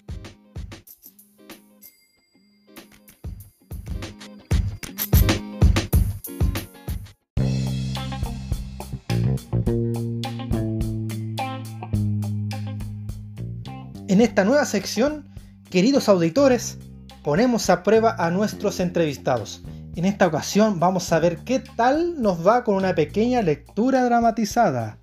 En 14.07 14.19
esta 14.19 14.43
nueva 14.43 14.65
sección, 14.65 15.25
queridos 15.69 16.10
auditores, 16.10 16.77
ponemos 17.23 17.69
a 17.69 17.81
prueba 17.81 18.15
a 18.19 18.29
nuestros 18.29 18.81
entrevistados. 18.81 19.63
En 19.95 20.03
esta 20.03 20.27
ocasión 20.27 20.79
vamos 20.79 21.12
a 21.13 21.19
ver 21.19 21.38
qué 21.45 21.60
tal 21.60 22.21
nos 22.21 22.45
va 22.45 22.63
con 22.63 22.75
una 22.75 22.93
pequeña 22.93 23.41
lectura 23.41 24.03
dramatizada. 24.03 24.97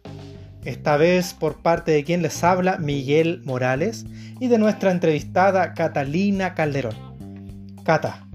Esta 0.64 0.98
vez 0.98 1.32
por 1.32 1.62
parte 1.62 1.92
de 1.92 2.04
quien 2.04 2.20
les 2.20 2.44
habla 2.44 2.76
Miguel 2.76 3.40
Morales 3.46 4.04
y 4.40 4.48
de 4.48 4.58
nuestra 4.58 4.90
entrevistada 4.90 5.72
Catalina 5.72 6.54
Calderón. 6.54 7.76
Cata, 7.84 8.28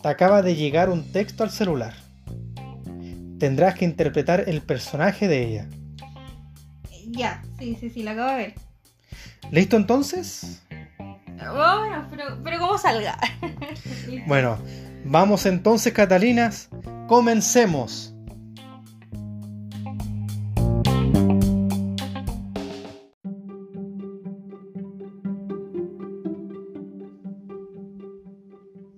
te 0.00 0.08
acaba 0.08 0.40
de 0.40 0.54
llegar 0.54 0.88
un 0.88 1.12
texto 1.12 1.44
al 1.44 1.50
celular. 1.50 2.05
Tendrás 3.38 3.74
que 3.74 3.84
interpretar 3.84 4.44
el 4.46 4.62
personaje 4.62 5.28
de 5.28 5.42
ella. 5.42 5.68
Ya, 7.08 7.42
sí, 7.58 7.76
sí, 7.78 7.90
sí, 7.90 8.02
lo 8.02 8.10
acabo 8.10 8.30
de 8.30 8.36
ver. 8.36 8.54
¿Listo 9.50 9.76
entonces? 9.76 10.62
Bueno, 11.36 12.08
pero, 12.42 12.58
¿cómo 12.58 12.78
salga? 12.78 13.18
bueno, 14.26 14.58
vamos 15.04 15.46
entonces, 15.46 15.92
Catalinas. 15.92 16.68
Comencemos. 17.06 18.12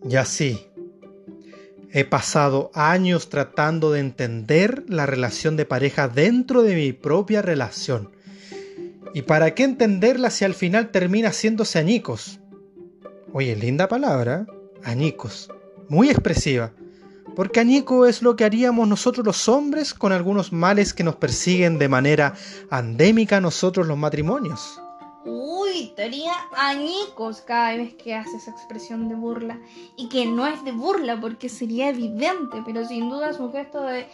Y 0.08 0.16
así, 0.16 0.67
he 1.92 2.04
pasado 2.04 2.70
años 2.74 3.28
tratando 3.28 3.92
de 3.92 4.00
entender 4.00 4.84
la 4.88 5.06
relación 5.06 5.56
de 5.56 5.64
pareja 5.64 6.08
dentro 6.08 6.62
de 6.62 6.74
mi 6.74 6.92
propia 6.92 7.42
relación 7.42 8.10
¿Y 9.14 9.22
para 9.22 9.54
qué 9.54 9.64
entenderla 9.64 10.30
si 10.30 10.44
al 10.44 10.54
final 10.54 10.90
termina 10.90 11.28
haciéndose 11.28 11.78
añicos? 11.78 12.40
Oye, 13.32 13.56
linda 13.56 13.88
palabra, 13.88 14.46
añicos. 14.84 15.50
Muy 15.88 16.10
expresiva. 16.10 16.72
Porque 17.34 17.60
añico 17.60 18.06
es 18.06 18.22
lo 18.22 18.36
que 18.36 18.44
haríamos 18.44 18.88
nosotros 18.88 19.24
los 19.24 19.48
hombres 19.48 19.94
con 19.94 20.12
algunos 20.12 20.52
males 20.52 20.92
que 20.92 21.04
nos 21.04 21.16
persiguen 21.16 21.78
de 21.78 21.88
manera 21.88 22.34
andémica 22.70 23.40
nosotros 23.40 23.86
los 23.86 23.96
matrimonios. 23.96 24.80
Añicos 26.56 27.40
cada 27.40 27.76
vez 27.76 27.94
que 27.94 28.14
hace 28.14 28.36
esa 28.36 28.50
expresión 28.52 29.08
de 29.08 29.14
burla. 29.14 29.58
Y 29.96 30.08
que 30.08 30.26
no 30.26 30.46
es 30.46 30.64
de 30.64 30.72
burla 30.72 31.20
porque 31.20 31.48
sería 31.48 31.88
evidente, 31.88 32.62
pero 32.64 32.86
sin 32.86 33.10
duda 33.10 33.30
es 33.30 33.38
un 33.38 33.52
gesto 33.52 33.82
de 33.82 34.06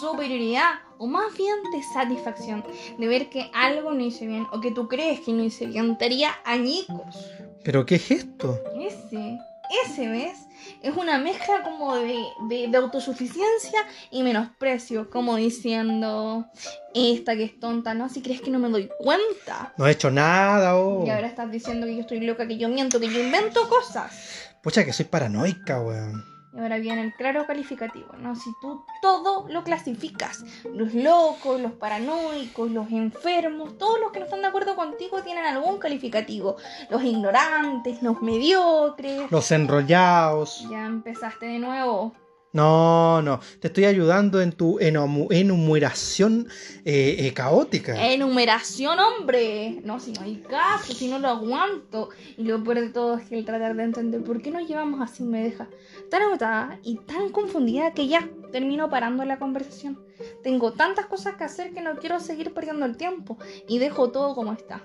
superioridad 0.00 0.80
o 0.98 1.06
más 1.06 1.36
bien 1.36 1.56
de 1.72 1.82
satisfacción 1.82 2.64
de 2.98 3.06
ver 3.06 3.28
que 3.28 3.50
algo 3.52 3.92
no 3.92 4.02
hice 4.02 4.26
bien 4.26 4.46
o 4.52 4.60
que 4.60 4.70
tú 4.70 4.88
crees 4.88 5.20
que 5.20 5.32
no 5.32 5.44
hice 5.44 5.66
bien. 5.66 5.98
Te 5.98 6.08
añicos. 6.44 7.32
¿Pero 7.62 7.84
qué 7.84 7.96
es 7.96 8.10
esto? 8.10 8.58
Ese, 8.80 9.38
ese, 9.84 10.08
¿ves? 10.08 10.45
Es 10.82 10.96
una 10.96 11.18
mezcla 11.18 11.62
como 11.62 11.96
de, 11.96 12.24
de, 12.48 12.76
autosuficiencia 12.76 13.80
y 14.10 14.22
menosprecio, 14.22 15.10
como 15.10 15.36
diciendo, 15.36 16.46
esta 16.94 17.34
que 17.36 17.44
es 17.44 17.58
tonta, 17.58 17.94
¿no? 17.94 18.08
Si 18.08 18.22
crees 18.22 18.40
que 18.40 18.50
no 18.50 18.58
me 18.58 18.68
doy 18.68 18.88
cuenta. 18.98 19.74
No 19.76 19.86
he 19.86 19.92
hecho 19.92 20.10
nada, 20.10 20.76
oh. 20.76 21.04
Y 21.06 21.10
ahora 21.10 21.26
estás 21.26 21.50
diciendo 21.50 21.86
que 21.86 21.94
yo 21.94 22.00
estoy 22.00 22.20
loca, 22.20 22.46
que 22.46 22.58
yo 22.58 22.68
miento, 22.68 23.00
que 23.00 23.08
yo 23.08 23.20
invento 23.20 23.68
cosas. 23.68 24.56
Pucha, 24.62 24.84
que 24.84 24.92
soy 24.92 25.06
paranoica, 25.06 25.80
weón. 25.80 26.35
Y 26.56 26.58
ahora 26.58 26.78
viene 26.78 27.02
el 27.02 27.12
claro 27.12 27.46
calificativo, 27.46 28.14
¿no? 28.18 28.34
Si 28.34 28.50
tú 28.62 28.82
todo 29.02 29.46
lo 29.48 29.62
clasificas, 29.62 30.42
los 30.72 30.94
locos, 30.94 31.60
los 31.60 31.72
paranoicos, 31.72 32.70
los 32.70 32.90
enfermos, 32.90 33.76
todos 33.76 34.00
los 34.00 34.10
que 34.10 34.20
no 34.20 34.24
están 34.24 34.40
de 34.40 34.46
acuerdo 34.46 34.74
contigo 34.74 35.22
tienen 35.22 35.44
algún 35.44 35.78
calificativo. 35.78 36.56
Los 36.88 37.02
ignorantes, 37.02 38.02
los 38.02 38.22
mediocres. 38.22 39.30
Los 39.30 39.50
enrollados. 39.52 40.66
Ya 40.70 40.86
empezaste 40.86 41.44
de 41.44 41.58
nuevo. 41.58 42.14
No, 42.56 43.20
no, 43.20 43.38
te 43.60 43.66
estoy 43.66 43.84
ayudando 43.84 44.40
en 44.40 44.50
tu 44.50 44.78
enumeración 44.80 46.48
eh, 46.86 47.16
eh, 47.18 47.34
caótica. 47.34 48.10
Enumeración, 48.10 48.98
hombre. 48.98 49.82
No, 49.84 50.00
si 50.00 50.12
no 50.12 50.22
hay 50.22 50.36
caso, 50.36 50.94
si 50.94 51.08
no 51.08 51.18
lo 51.18 51.28
aguanto. 51.28 52.08
Y 52.38 52.44
lo 52.44 52.64
peor 52.64 52.80
de 52.80 52.88
todo 52.88 53.18
es 53.18 53.28
que 53.28 53.38
el 53.38 53.44
tratar 53.44 53.76
de 53.76 53.82
entender 53.82 54.24
por 54.24 54.40
qué 54.40 54.50
nos 54.50 54.66
llevamos 54.66 55.02
así 55.02 55.22
me 55.22 55.42
deja 55.42 55.68
tan 56.10 56.22
agotada 56.22 56.80
y 56.82 56.96
tan 57.00 57.28
confundida 57.28 57.92
que 57.92 58.08
ya 58.08 58.26
termino 58.52 58.88
parando 58.88 59.22
la 59.26 59.38
conversación. 59.38 60.00
Tengo 60.42 60.72
tantas 60.72 61.04
cosas 61.04 61.34
que 61.36 61.44
hacer 61.44 61.74
que 61.74 61.82
no 61.82 61.96
quiero 61.96 62.20
seguir 62.20 62.54
perdiendo 62.54 62.86
el 62.86 62.96
tiempo 62.96 63.36
y 63.68 63.78
dejo 63.78 64.10
todo 64.10 64.34
como 64.34 64.54
está. 64.54 64.82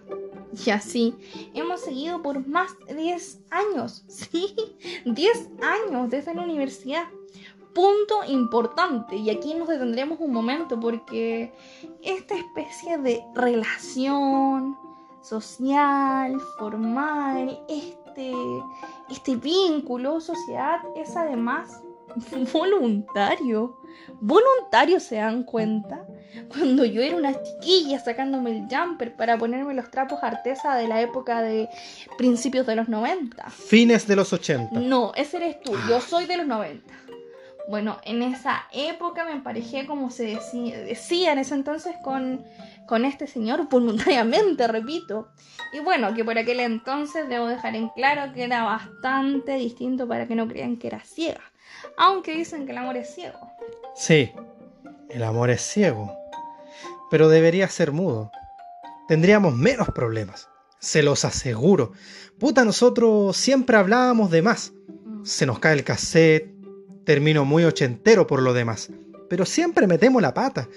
Y 0.66 0.72
así 0.72 1.16
hemos 1.54 1.80
seguido 1.80 2.22
por 2.22 2.46
más 2.46 2.72
de 2.86 2.96
10 2.96 3.40
años. 3.50 4.04
Sí, 4.32 4.54
10 5.06 5.50
años 5.62 6.10
desde 6.10 6.34
la 6.34 6.42
universidad. 6.42 7.06
Punto 7.74 8.24
importante, 8.28 9.16
y 9.16 9.30
aquí 9.30 9.54
nos 9.54 9.70
detendremos 9.70 10.20
un 10.20 10.34
momento 10.34 10.80
porque 10.80 11.54
esta 12.02 12.36
especie 12.36 12.98
de 12.98 13.24
relación 13.34 14.78
social, 15.22 16.38
formal, 16.58 17.64
este, 17.70 18.34
este 19.10 19.36
vínculo, 19.36 20.20
sociedad, 20.20 20.80
es 20.96 21.16
además 21.16 21.82
voluntario. 22.54 23.78
Voluntario, 24.20 25.00
¿se 25.00 25.16
dan 25.16 25.44
cuenta? 25.44 26.06
Cuando 26.50 26.86
yo 26.86 27.02
era 27.02 27.16
una 27.16 27.34
chiquilla 27.42 28.00
sacándome 28.00 28.52
el 28.52 28.68
jumper 28.70 29.16
para 29.16 29.38
ponerme 29.38 29.74
los 29.74 29.92
trapos 29.92 30.20
artesa 30.24 30.76
de 30.76 30.88
la 30.88 31.02
época 31.02 31.42
de 31.42 31.70
principios 32.18 32.66
de 32.66 32.76
los 32.76 32.88
90. 32.88 33.50
Fines 33.50 34.08
de 34.08 34.16
los 34.16 34.34
80. 34.34 34.80
No, 34.80 35.12
ese 35.16 35.38
eres 35.38 35.62
tú, 35.62 35.74
yo 35.88 36.00
soy 36.00 36.26
de 36.26 36.38
los 36.38 36.48
90. 36.48 36.94
Bueno, 37.72 38.02
en 38.04 38.22
esa 38.22 38.66
época 38.74 39.24
me 39.24 39.32
emparejé, 39.32 39.88
como 39.88 40.12
se 40.12 40.38
decía, 40.86 41.32
en 41.32 41.40
ese 41.40 41.56
entonces, 41.56 41.96
con, 42.04 42.44
con 42.86 43.06
este 43.06 43.28
señor 43.28 43.70
voluntariamente, 43.70 44.68
repito. 44.68 45.30
Y 45.72 45.80
bueno, 45.80 46.14
que 46.14 46.26
por 46.26 46.38
aquel 46.38 46.60
entonces 46.60 47.30
debo 47.30 47.48
dejar 47.48 47.78
en 47.78 47.88
claro 47.88 48.34
que 48.34 48.44
era 48.44 48.66
bastante 48.66 49.54
distinto 49.54 50.06
para 50.06 50.28
que 50.28 50.36
no 50.36 50.50
crean 50.50 50.76
que 50.76 50.88
era 50.88 51.00
ciega. 51.00 51.40
Aunque 51.98 52.36
dicen 52.36 52.66
que 52.66 52.74
el 52.74 52.78
amor 52.78 52.98
es 52.98 53.16
ciego. 53.16 53.40
Sí, 53.96 54.34
el 55.10 55.24
amor 55.24 55.50
es 55.50 55.62
ciego. 55.62 56.14
Pero 57.10 57.30
debería 57.30 57.70
ser 57.70 57.94
mudo. 57.94 58.34
Tendríamos 59.08 59.56
menos 59.56 59.88
problemas. 59.92 60.50
Se 60.80 61.04
los 61.04 61.24
aseguro. 61.24 61.94
Puta, 62.38 62.66
nosotros 62.66 63.38
siempre 63.38 63.78
hablábamos 63.78 64.30
de 64.30 64.42
más. 64.42 64.74
Mm. 65.06 65.24
Se 65.24 65.46
nos 65.46 65.60
cae 65.60 65.76
el 65.76 65.86
cassette. 65.86 66.61
Termino 67.06 67.46
muy 67.46 67.64
ochentero 67.64 68.28
por 68.28 68.42
lo 68.42 68.54
demás. 68.54 68.90
Pero 69.30 69.46
siempre 69.46 69.88
metemos 69.88 70.22
la 70.22 70.34
pata. 70.34 70.68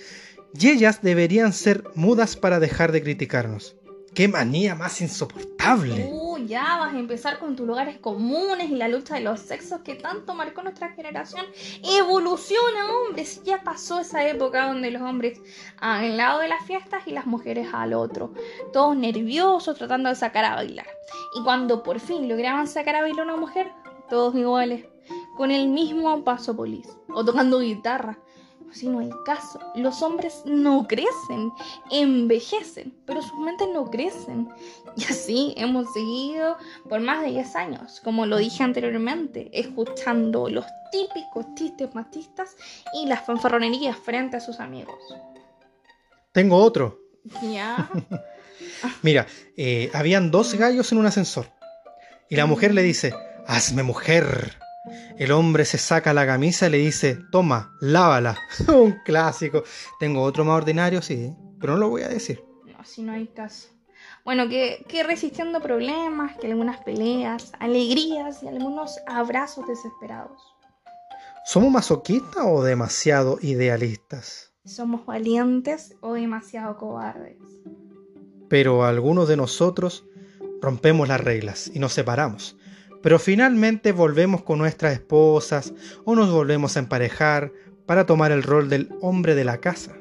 Y 0.59 0.71
ellas 0.71 1.03
deberían 1.03 1.53
ser 1.53 1.85
mudas 1.95 2.37
para 2.37 2.61
dejar 2.61 2.93
de 2.93 3.03
criticarnos. 3.03 3.77
¡Qué 4.15 4.29
manía 4.29 4.77
más 4.77 5.01
insoportable! 5.01 6.09
Uh, 6.09 6.39
ya 6.47 6.79
vas 6.79 6.95
a 6.95 6.99
empezar 6.99 7.41
con 7.41 7.57
tus 7.57 7.67
lugares 7.67 7.99
comunes 7.99 8.71
y 8.71 8.77
la 8.77 8.87
lucha 8.87 9.17
de 9.17 9.23
los 9.23 9.41
sexos 9.41 9.81
que 9.81 9.97
tanto 9.97 10.35
marcó 10.35 10.63
nuestra 10.63 10.93
generación. 10.93 11.45
Evoluciona, 11.83 12.93
hombres. 12.93 13.43
Ya 13.45 13.65
pasó 13.65 13.99
esa 13.99 14.29
época 14.29 14.69
donde 14.69 14.93
los 14.93 15.03
hombres 15.03 15.41
al 15.79 16.17
lado 16.17 16.39
de 16.39 16.47
las 16.47 16.65
fiestas 16.65 17.03
y 17.07 17.11
las 17.11 17.27
mujeres 17.27 17.67
al 17.73 17.93
otro. 17.93 18.33
Todos 18.73 18.97
nerviosos 18.97 19.77
tratando 19.77 20.09
de 20.09 20.15
sacar 20.15 20.45
a 20.45 20.55
bailar. 20.55 20.87
Y 21.35 21.43
cuando 21.43 21.83
por 21.83 21.99
fin 21.99 22.29
lograban 22.29 22.69
sacar 22.69 22.95
a 22.95 23.01
bailar 23.01 23.23
a 23.23 23.33
una 23.33 23.37
mujer, 23.37 23.73
todos 24.09 24.37
iguales. 24.37 24.87
Con 25.37 25.51
el 25.51 25.69
mismo 25.69 26.23
paso 26.25 26.55
polis. 26.57 26.89
O 27.09 27.25
tocando 27.25 27.61
guitarra 27.61 28.19
si 28.75 28.89
no 28.89 28.99
hay 28.99 29.11
caso. 29.25 29.59
Los 29.75 30.03
hombres 30.03 30.43
no 30.45 30.87
crecen, 30.87 31.53
envejecen, 31.91 32.93
pero 33.07 33.23
sus 33.23 33.39
mentes 33.39 33.69
no 33.73 33.91
crecen. 33.91 34.49
Y 34.97 35.05
así 35.05 35.55
hemos 35.57 35.93
seguido 35.93 36.57
por 36.89 37.01
más 37.01 37.23
de 37.23 37.29
10 37.31 37.57
años, 37.57 38.01
como 38.03 38.27
lo 38.27 38.37
dije 38.37 38.63
anteriormente, 38.63 39.51
escuchando 39.53 40.49
los 40.49 40.67
típicos 40.91 41.47
chistes 41.55 41.95
machistas 41.95 42.57
y 42.93 43.07
las 43.07 43.25
fanfarronerías 43.25 43.97
frente 43.97 44.37
a 44.37 44.41
sus 44.41 44.61
amigos. 44.61 44.99
Tengo 46.33 46.57
otro. 46.57 46.99
Ya. 47.43 47.89
Mira, 49.03 49.27
eh, 49.57 49.91
habían 49.95 50.31
dos 50.31 50.55
gallos 50.55 50.91
en 50.93 50.99
un 50.99 51.07
ascensor. 51.07 51.47
Y 52.29 52.37
la 52.37 52.47
mujer 52.47 52.75
le 52.75 52.83
dice, 52.83 53.15
hazme 53.47 53.83
mujer. 53.83 54.64
El 55.17 55.31
hombre 55.31 55.65
se 55.65 55.79
saca 55.79 56.13
la 56.13 56.27
camisa 56.27 56.67
y 56.67 56.71
le 56.71 56.79
dice, 56.79 57.19
toma, 57.31 57.77
lávala. 57.81 58.37
Un 58.69 58.99
clásico. 59.05 59.63
Tengo 60.01 60.23
otro 60.23 60.45
más 60.45 60.57
ordinario, 60.57 61.03
sí, 61.03 61.33
pero 61.61 61.75
no 61.75 61.81
lo 61.81 61.89
voy 61.91 62.03
a 62.03 62.09
decir. 62.09 62.45
No, 62.67 62.85
si 62.85 63.03
no 63.03 63.13
hay 63.13 63.29
caso. 63.29 63.69
Bueno, 64.25 64.49
que, 64.49 64.85
que 64.89 65.05
resistiendo 65.05 65.61
problemas, 65.61 66.37
que 66.39 66.51
algunas 66.51 66.83
peleas, 66.83 67.53
alegrías 67.61 68.43
y 68.43 68.49
algunos 68.49 68.99
abrazos 69.07 69.67
desesperados. 69.69 70.41
¿Somos 71.45 71.71
masoquistas 71.71 72.45
o 72.47 72.65
demasiado 72.65 73.39
idealistas? 73.41 74.53
Somos 74.65 75.07
valientes 75.07 75.95
o 76.01 76.15
demasiado 76.15 76.77
cobardes. 76.77 77.37
Pero 78.49 78.85
algunos 78.85 79.29
de 79.29 79.37
nosotros 79.37 80.07
rompemos 80.61 81.07
las 81.07 81.21
reglas 81.21 81.71
y 81.73 81.79
nos 81.79 81.93
separamos 81.93 82.57
pero 83.05 83.19
finalmente 83.19 83.93
volvemos 83.93 84.43
con 84.43 84.59
nuestras 84.59 84.95
esposas 84.95 85.75
o 86.07 86.15
nos 86.15 86.33
volvemos 86.33 86.75
a 86.75 86.81
emparejar 86.81 87.53
para 87.85 88.07
tomar 88.07 88.33
el 88.33 88.43
rol 88.43 88.71
del 88.71 88.89
hombre 89.03 89.35
de 89.35 89.45
la 89.45 89.59
casa. 89.59 89.95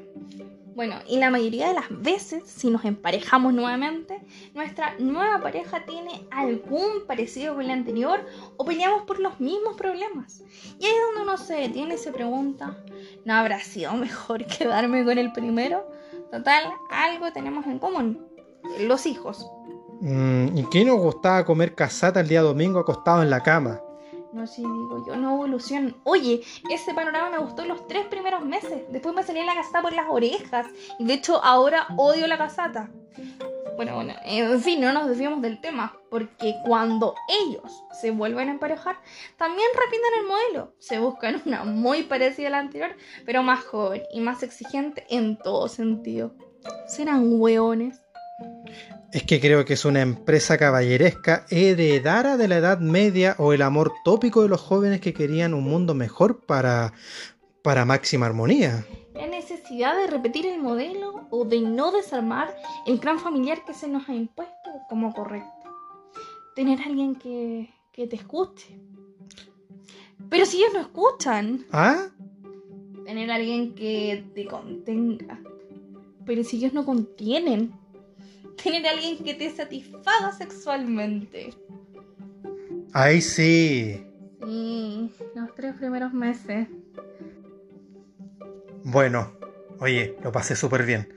Bueno, 0.74 0.96
y 1.06 1.18
la 1.18 1.28
mayoría 1.28 1.68
de 1.68 1.74
las 1.74 1.84
veces, 1.90 2.44
si 2.46 2.70
nos 2.70 2.82
emparejamos 2.86 3.52
nuevamente, 3.52 4.22
nuestra 4.54 4.94
nueva 4.98 5.38
pareja 5.42 5.84
tiene 5.84 6.26
algún 6.30 7.06
parecido 7.06 7.54
con 7.54 7.66
la 7.66 7.74
anterior 7.74 8.24
o 8.56 8.64
peleamos 8.64 9.02
por 9.02 9.20
los 9.20 9.38
mismos 9.38 9.76
problemas. 9.76 10.40
Y 10.80 10.86
ahí 10.86 10.92
es 10.92 11.00
donde 11.08 11.30
uno 11.30 11.36
se 11.36 11.56
detiene 11.56 11.96
y 11.96 11.98
se 11.98 12.10
pregunta, 12.10 12.74
¿no 13.26 13.34
habrá 13.34 13.60
sido 13.60 13.92
mejor 13.92 14.46
quedarme 14.58 15.04
con 15.04 15.18
el 15.18 15.30
primero? 15.30 15.86
Total, 16.32 16.72
algo 16.88 17.30
tenemos 17.34 17.66
en 17.66 17.78
común, 17.78 18.26
los 18.80 19.04
hijos. 19.04 19.46
Mm, 20.00 20.56
¿Y 20.56 20.64
qué 20.70 20.84
nos 20.84 20.98
gustaba 20.98 21.44
comer 21.44 21.74
casata 21.74 22.20
el 22.20 22.28
día 22.28 22.42
domingo 22.42 22.78
acostado 22.78 23.22
en 23.22 23.30
la 23.30 23.42
cama? 23.42 23.80
No, 24.34 24.48
sí, 24.48 24.62
digo 24.62 25.04
yo, 25.06 25.14
no 25.14 25.34
evolución. 25.34 25.96
Oye, 26.02 26.42
ese 26.68 26.92
panorama 26.92 27.30
me 27.30 27.38
gustó 27.38 27.64
los 27.64 27.86
tres 27.86 28.06
primeros 28.06 28.44
meses. 28.44 28.82
Después 28.90 29.14
me 29.14 29.22
salía 29.22 29.44
la 29.44 29.54
casata 29.54 29.80
por 29.80 29.92
las 29.92 30.06
orejas. 30.10 30.66
Y 30.98 31.04
de 31.04 31.14
hecho, 31.14 31.42
ahora 31.44 31.86
odio 31.96 32.26
la 32.26 32.36
casata. 32.36 32.90
Bueno, 33.76 33.94
bueno, 33.94 34.14
en 34.24 34.60
fin, 34.60 34.80
no 34.80 34.92
nos 34.92 35.08
desviamos 35.08 35.40
del 35.40 35.60
tema. 35.60 35.96
Porque 36.10 36.56
cuando 36.64 37.14
ellos 37.28 37.84
se 38.00 38.10
vuelven 38.10 38.48
a 38.48 38.52
emparejar, 38.52 38.96
también 39.36 39.68
repiten 39.72 40.20
el 40.20 40.26
modelo. 40.26 40.74
Se 40.80 40.98
buscan 40.98 41.40
una 41.46 41.62
muy 41.62 42.02
parecida 42.02 42.48
a 42.48 42.50
la 42.50 42.58
anterior, 42.58 42.90
pero 43.24 43.44
más 43.44 43.64
joven 43.64 44.02
y 44.12 44.20
más 44.20 44.42
exigente 44.42 45.06
en 45.10 45.38
todo 45.38 45.68
sentido. 45.68 46.34
¿Serán 46.88 47.40
hueones? 47.40 48.03
Es 49.12 49.22
que 49.22 49.40
creo 49.40 49.64
que 49.64 49.74
es 49.74 49.84
una 49.84 50.00
empresa 50.00 50.58
caballeresca 50.58 51.46
heredara 51.48 52.36
de 52.36 52.48
la 52.48 52.56
Edad 52.56 52.80
Media 52.80 53.36
o 53.38 53.52
el 53.52 53.62
amor 53.62 53.92
tópico 54.04 54.42
de 54.42 54.48
los 54.48 54.60
jóvenes 54.60 55.00
que 55.00 55.14
querían 55.14 55.54
un 55.54 55.62
mundo 55.62 55.94
mejor 55.94 56.44
para, 56.44 56.92
para 57.62 57.84
máxima 57.84 58.26
armonía. 58.26 58.84
La 59.14 59.28
necesidad 59.28 59.96
de 59.96 60.08
repetir 60.08 60.46
el 60.46 60.60
modelo 60.60 61.28
o 61.30 61.44
de 61.44 61.60
no 61.60 61.92
desarmar 61.92 62.56
el 62.86 62.98
clan 62.98 63.20
familiar 63.20 63.64
que 63.64 63.72
se 63.72 63.86
nos 63.86 64.08
ha 64.08 64.14
impuesto 64.14 64.70
como 64.88 65.14
correcto. 65.14 65.48
Tener 66.56 66.80
a 66.80 66.86
alguien 66.86 67.14
que, 67.14 67.72
que 67.92 68.08
te 68.08 68.16
escuche. 68.16 68.76
Pero 70.28 70.44
si 70.44 70.56
ellos 70.56 70.74
no 70.74 70.80
escuchan. 70.80 71.64
¿Ah? 71.70 72.08
Tener 73.04 73.30
a 73.30 73.36
alguien 73.36 73.76
que 73.76 74.24
te 74.34 74.46
contenga. 74.46 75.40
Pero 76.26 76.42
si 76.42 76.56
ellos 76.56 76.72
no 76.72 76.84
contienen 76.84 77.83
tener 78.62 78.86
a 78.86 78.90
alguien 78.90 79.22
que 79.22 79.34
te 79.34 79.50
satisfaga 79.50 80.32
sexualmente. 80.32 81.54
Ay, 82.92 83.20
sí. 83.20 84.06
Sí, 84.44 85.12
los 85.34 85.54
tres 85.54 85.74
primeros 85.76 86.12
meses. 86.12 86.68
Bueno, 88.84 89.32
oye, 89.80 90.16
lo 90.22 90.30
pasé 90.30 90.54
súper 90.54 90.84
bien. 90.84 91.08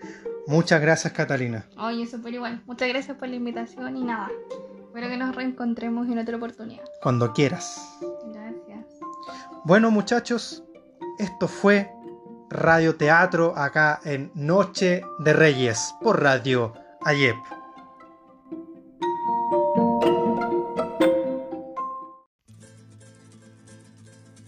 Muchas 0.48 0.82
gracias, 0.82 1.12
Catalina. 1.12 1.66
Oye, 1.78 2.08
súper 2.08 2.34
igual. 2.34 2.64
Muchas 2.66 2.88
gracias 2.88 3.18
por 3.18 3.28
la 3.28 3.36
invitación 3.36 3.98
y 3.98 4.04
nada. 4.04 4.32
Espero 4.86 5.10
que 5.10 5.18
nos 5.18 5.36
reencontremos 5.36 6.08
en 6.08 6.18
otra 6.18 6.38
oportunidad. 6.38 6.86
Cuando 7.02 7.34
quieras. 7.34 8.00
Gracias. 8.34 8.86
Bueno, 9.66 9.92
muchachos, 9.92 10.64
esto 11.20 11.50
fue 11.50 11.92
Radio 12.50 12.96
Teatro 12.96 13.54
acá 13.58 14.00
en 14.06 14.32
Noche 14.34 15.02
de 15.20 15.34
Reyes 15.34 15.94
por 16.02 16.24
Radio 16.24 16.74
Ayep. 17.08 17.38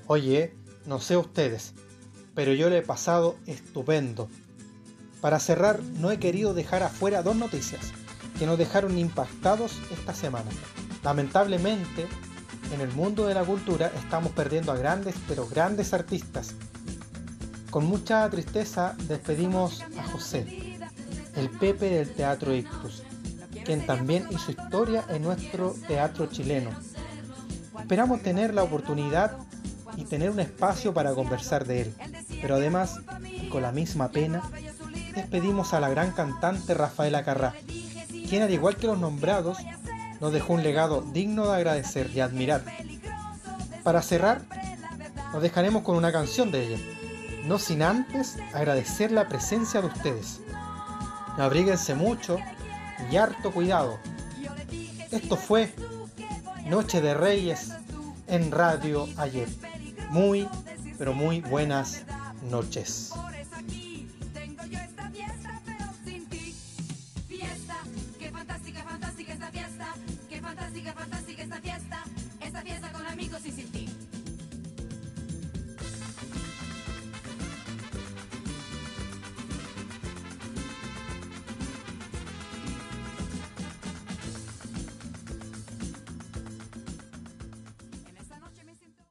Oye, 0.07 0.53
No 0.85 0.99
sé 0.99 1.15
ustedes, 1.15 1.73
pero 2.35 2.51
yo 2.51 2.69
le 2.69 2.79
he 2.79 2.81
pasado 2.81 3.37
estupendo. 3.45 4.27
Para 5.21 5.39
cerrar, 5.39 5.81
no 6.01 6.11
he 6.11 6.19
querido 6.19 6.53
dejar 6.53 6.83
afuera 6.83 7.23
dos 7.23 7.37
noticias 7.37 7.93
que 8.37 8.45
nos 8.45 8.57
dejaron 8.57 8.97
impactados 8.97 9.79
esta 9.91 10.13
semana. 10.13 10.51
Lamentablemente, 11.01 12.07
en 12.73 12.81
el 12.81 12.91
mundo 12.91 13.25
de 13.25 13.35
la 13.35 13.45
cultura 13.45 13.89
estamos 13.95 14.33
perdiendo 14.33 14.73
a 14.73 14.77
grandes, 14.77 15.15
pero 15.29 15.47
grandes 15.47 15.93
artistas. 15.93 16.55
Con 17.69 17.85
mucha 17.85 18.29
tristeza 18.29 18.97
despedimos 19.07 19.81
a 19.97 20.03
José, 20.11 20.68
el 21.39 21.49
Pepe 21.49 21.89
del 21.89 22.09
Teatro 22.13 22.53
Ictus, 22.53 23.03
quien 23.63 23.85
también 23.85 24.27
hizo 24.29 24.51
historia 24.51 25.05
en 25.09 25.23
nuestro 25.23 25.73
teatro 25.87 26.25
chileno. 26.25 26.69
Esperamos 27.79 28.21
tener 28.21 28.53
la 28.53 28.63
oportunidad 28.63 29.37
y 29.95 30.03
tener 30.03 30.29
un 30.29 30.41
espacio 30.41 30.93
para 30.93 31.13
conversar 31.13 31.65
de 31.65 31.81
él, 31.81 31.95
pero 32.41 32.55
además, 32.55 32.99
con 33.49 33.61
la 33.61 33.71
misma 33.71 34.09
pena, 34.09 34.43
despedimos 35.15 35.73
a 35.73 35.79
la 35.79 35.89
gran 35.89 36.11
cantante 36.11 36.73
Rafaela 36.73 37.23
Carrá, 37.23 37.53
quien 38.27 38.43
al 38.43 38.51
igual 38.51 38.75
que 38.75 38.87
los 38.87 38.99
nombrados, 38.99 39.57
nos 40.19 40.33
dejó 40.33 40.53
un 40.53 40.63
legado 40.63 41.01
digno 41.01 41.47
de 41.47 41.55
agradecer 41.55 42.11
y 42.13 42.19
admirar. 42.19 42.63
Para 43.83 44.01
cerrar, 44.01 44.41
nos 45.31 45.41
dejaremos 45.41 45.83
con 45.83 45.95
una 45.95 46.11
canción 46.11 46.51
de 46.51 46.67
ella, 46.67 46.83
no 47.45 47.59
sin 47.59 47.81
antes 47.81 48.35
agradecer 48.53 49.11
la 49.11 49.29
presencia 49.29 49.79
de 49.79 49.87
ustedes. 49.87 50.41
Abríguense 51.37 51.95
mucho 51.95 52.37
y 53.11 53.17
harto 53.17 53.51
cuidado. 53.51 53.99
Esto 55.11 55.35
fue 55.35 55.73
Noche 56.65 57.01
de 57.01 57.13
Reyes 57.13 57.71
en 58.27 58.51
Radio 58.51 59.07
Ayer. 59.17 59.47
Muy, 60.09 60.47
pero 60.97 61.13
muy 61.13 61.41
buenas 61.41 62.03
noches. 62.49 63.11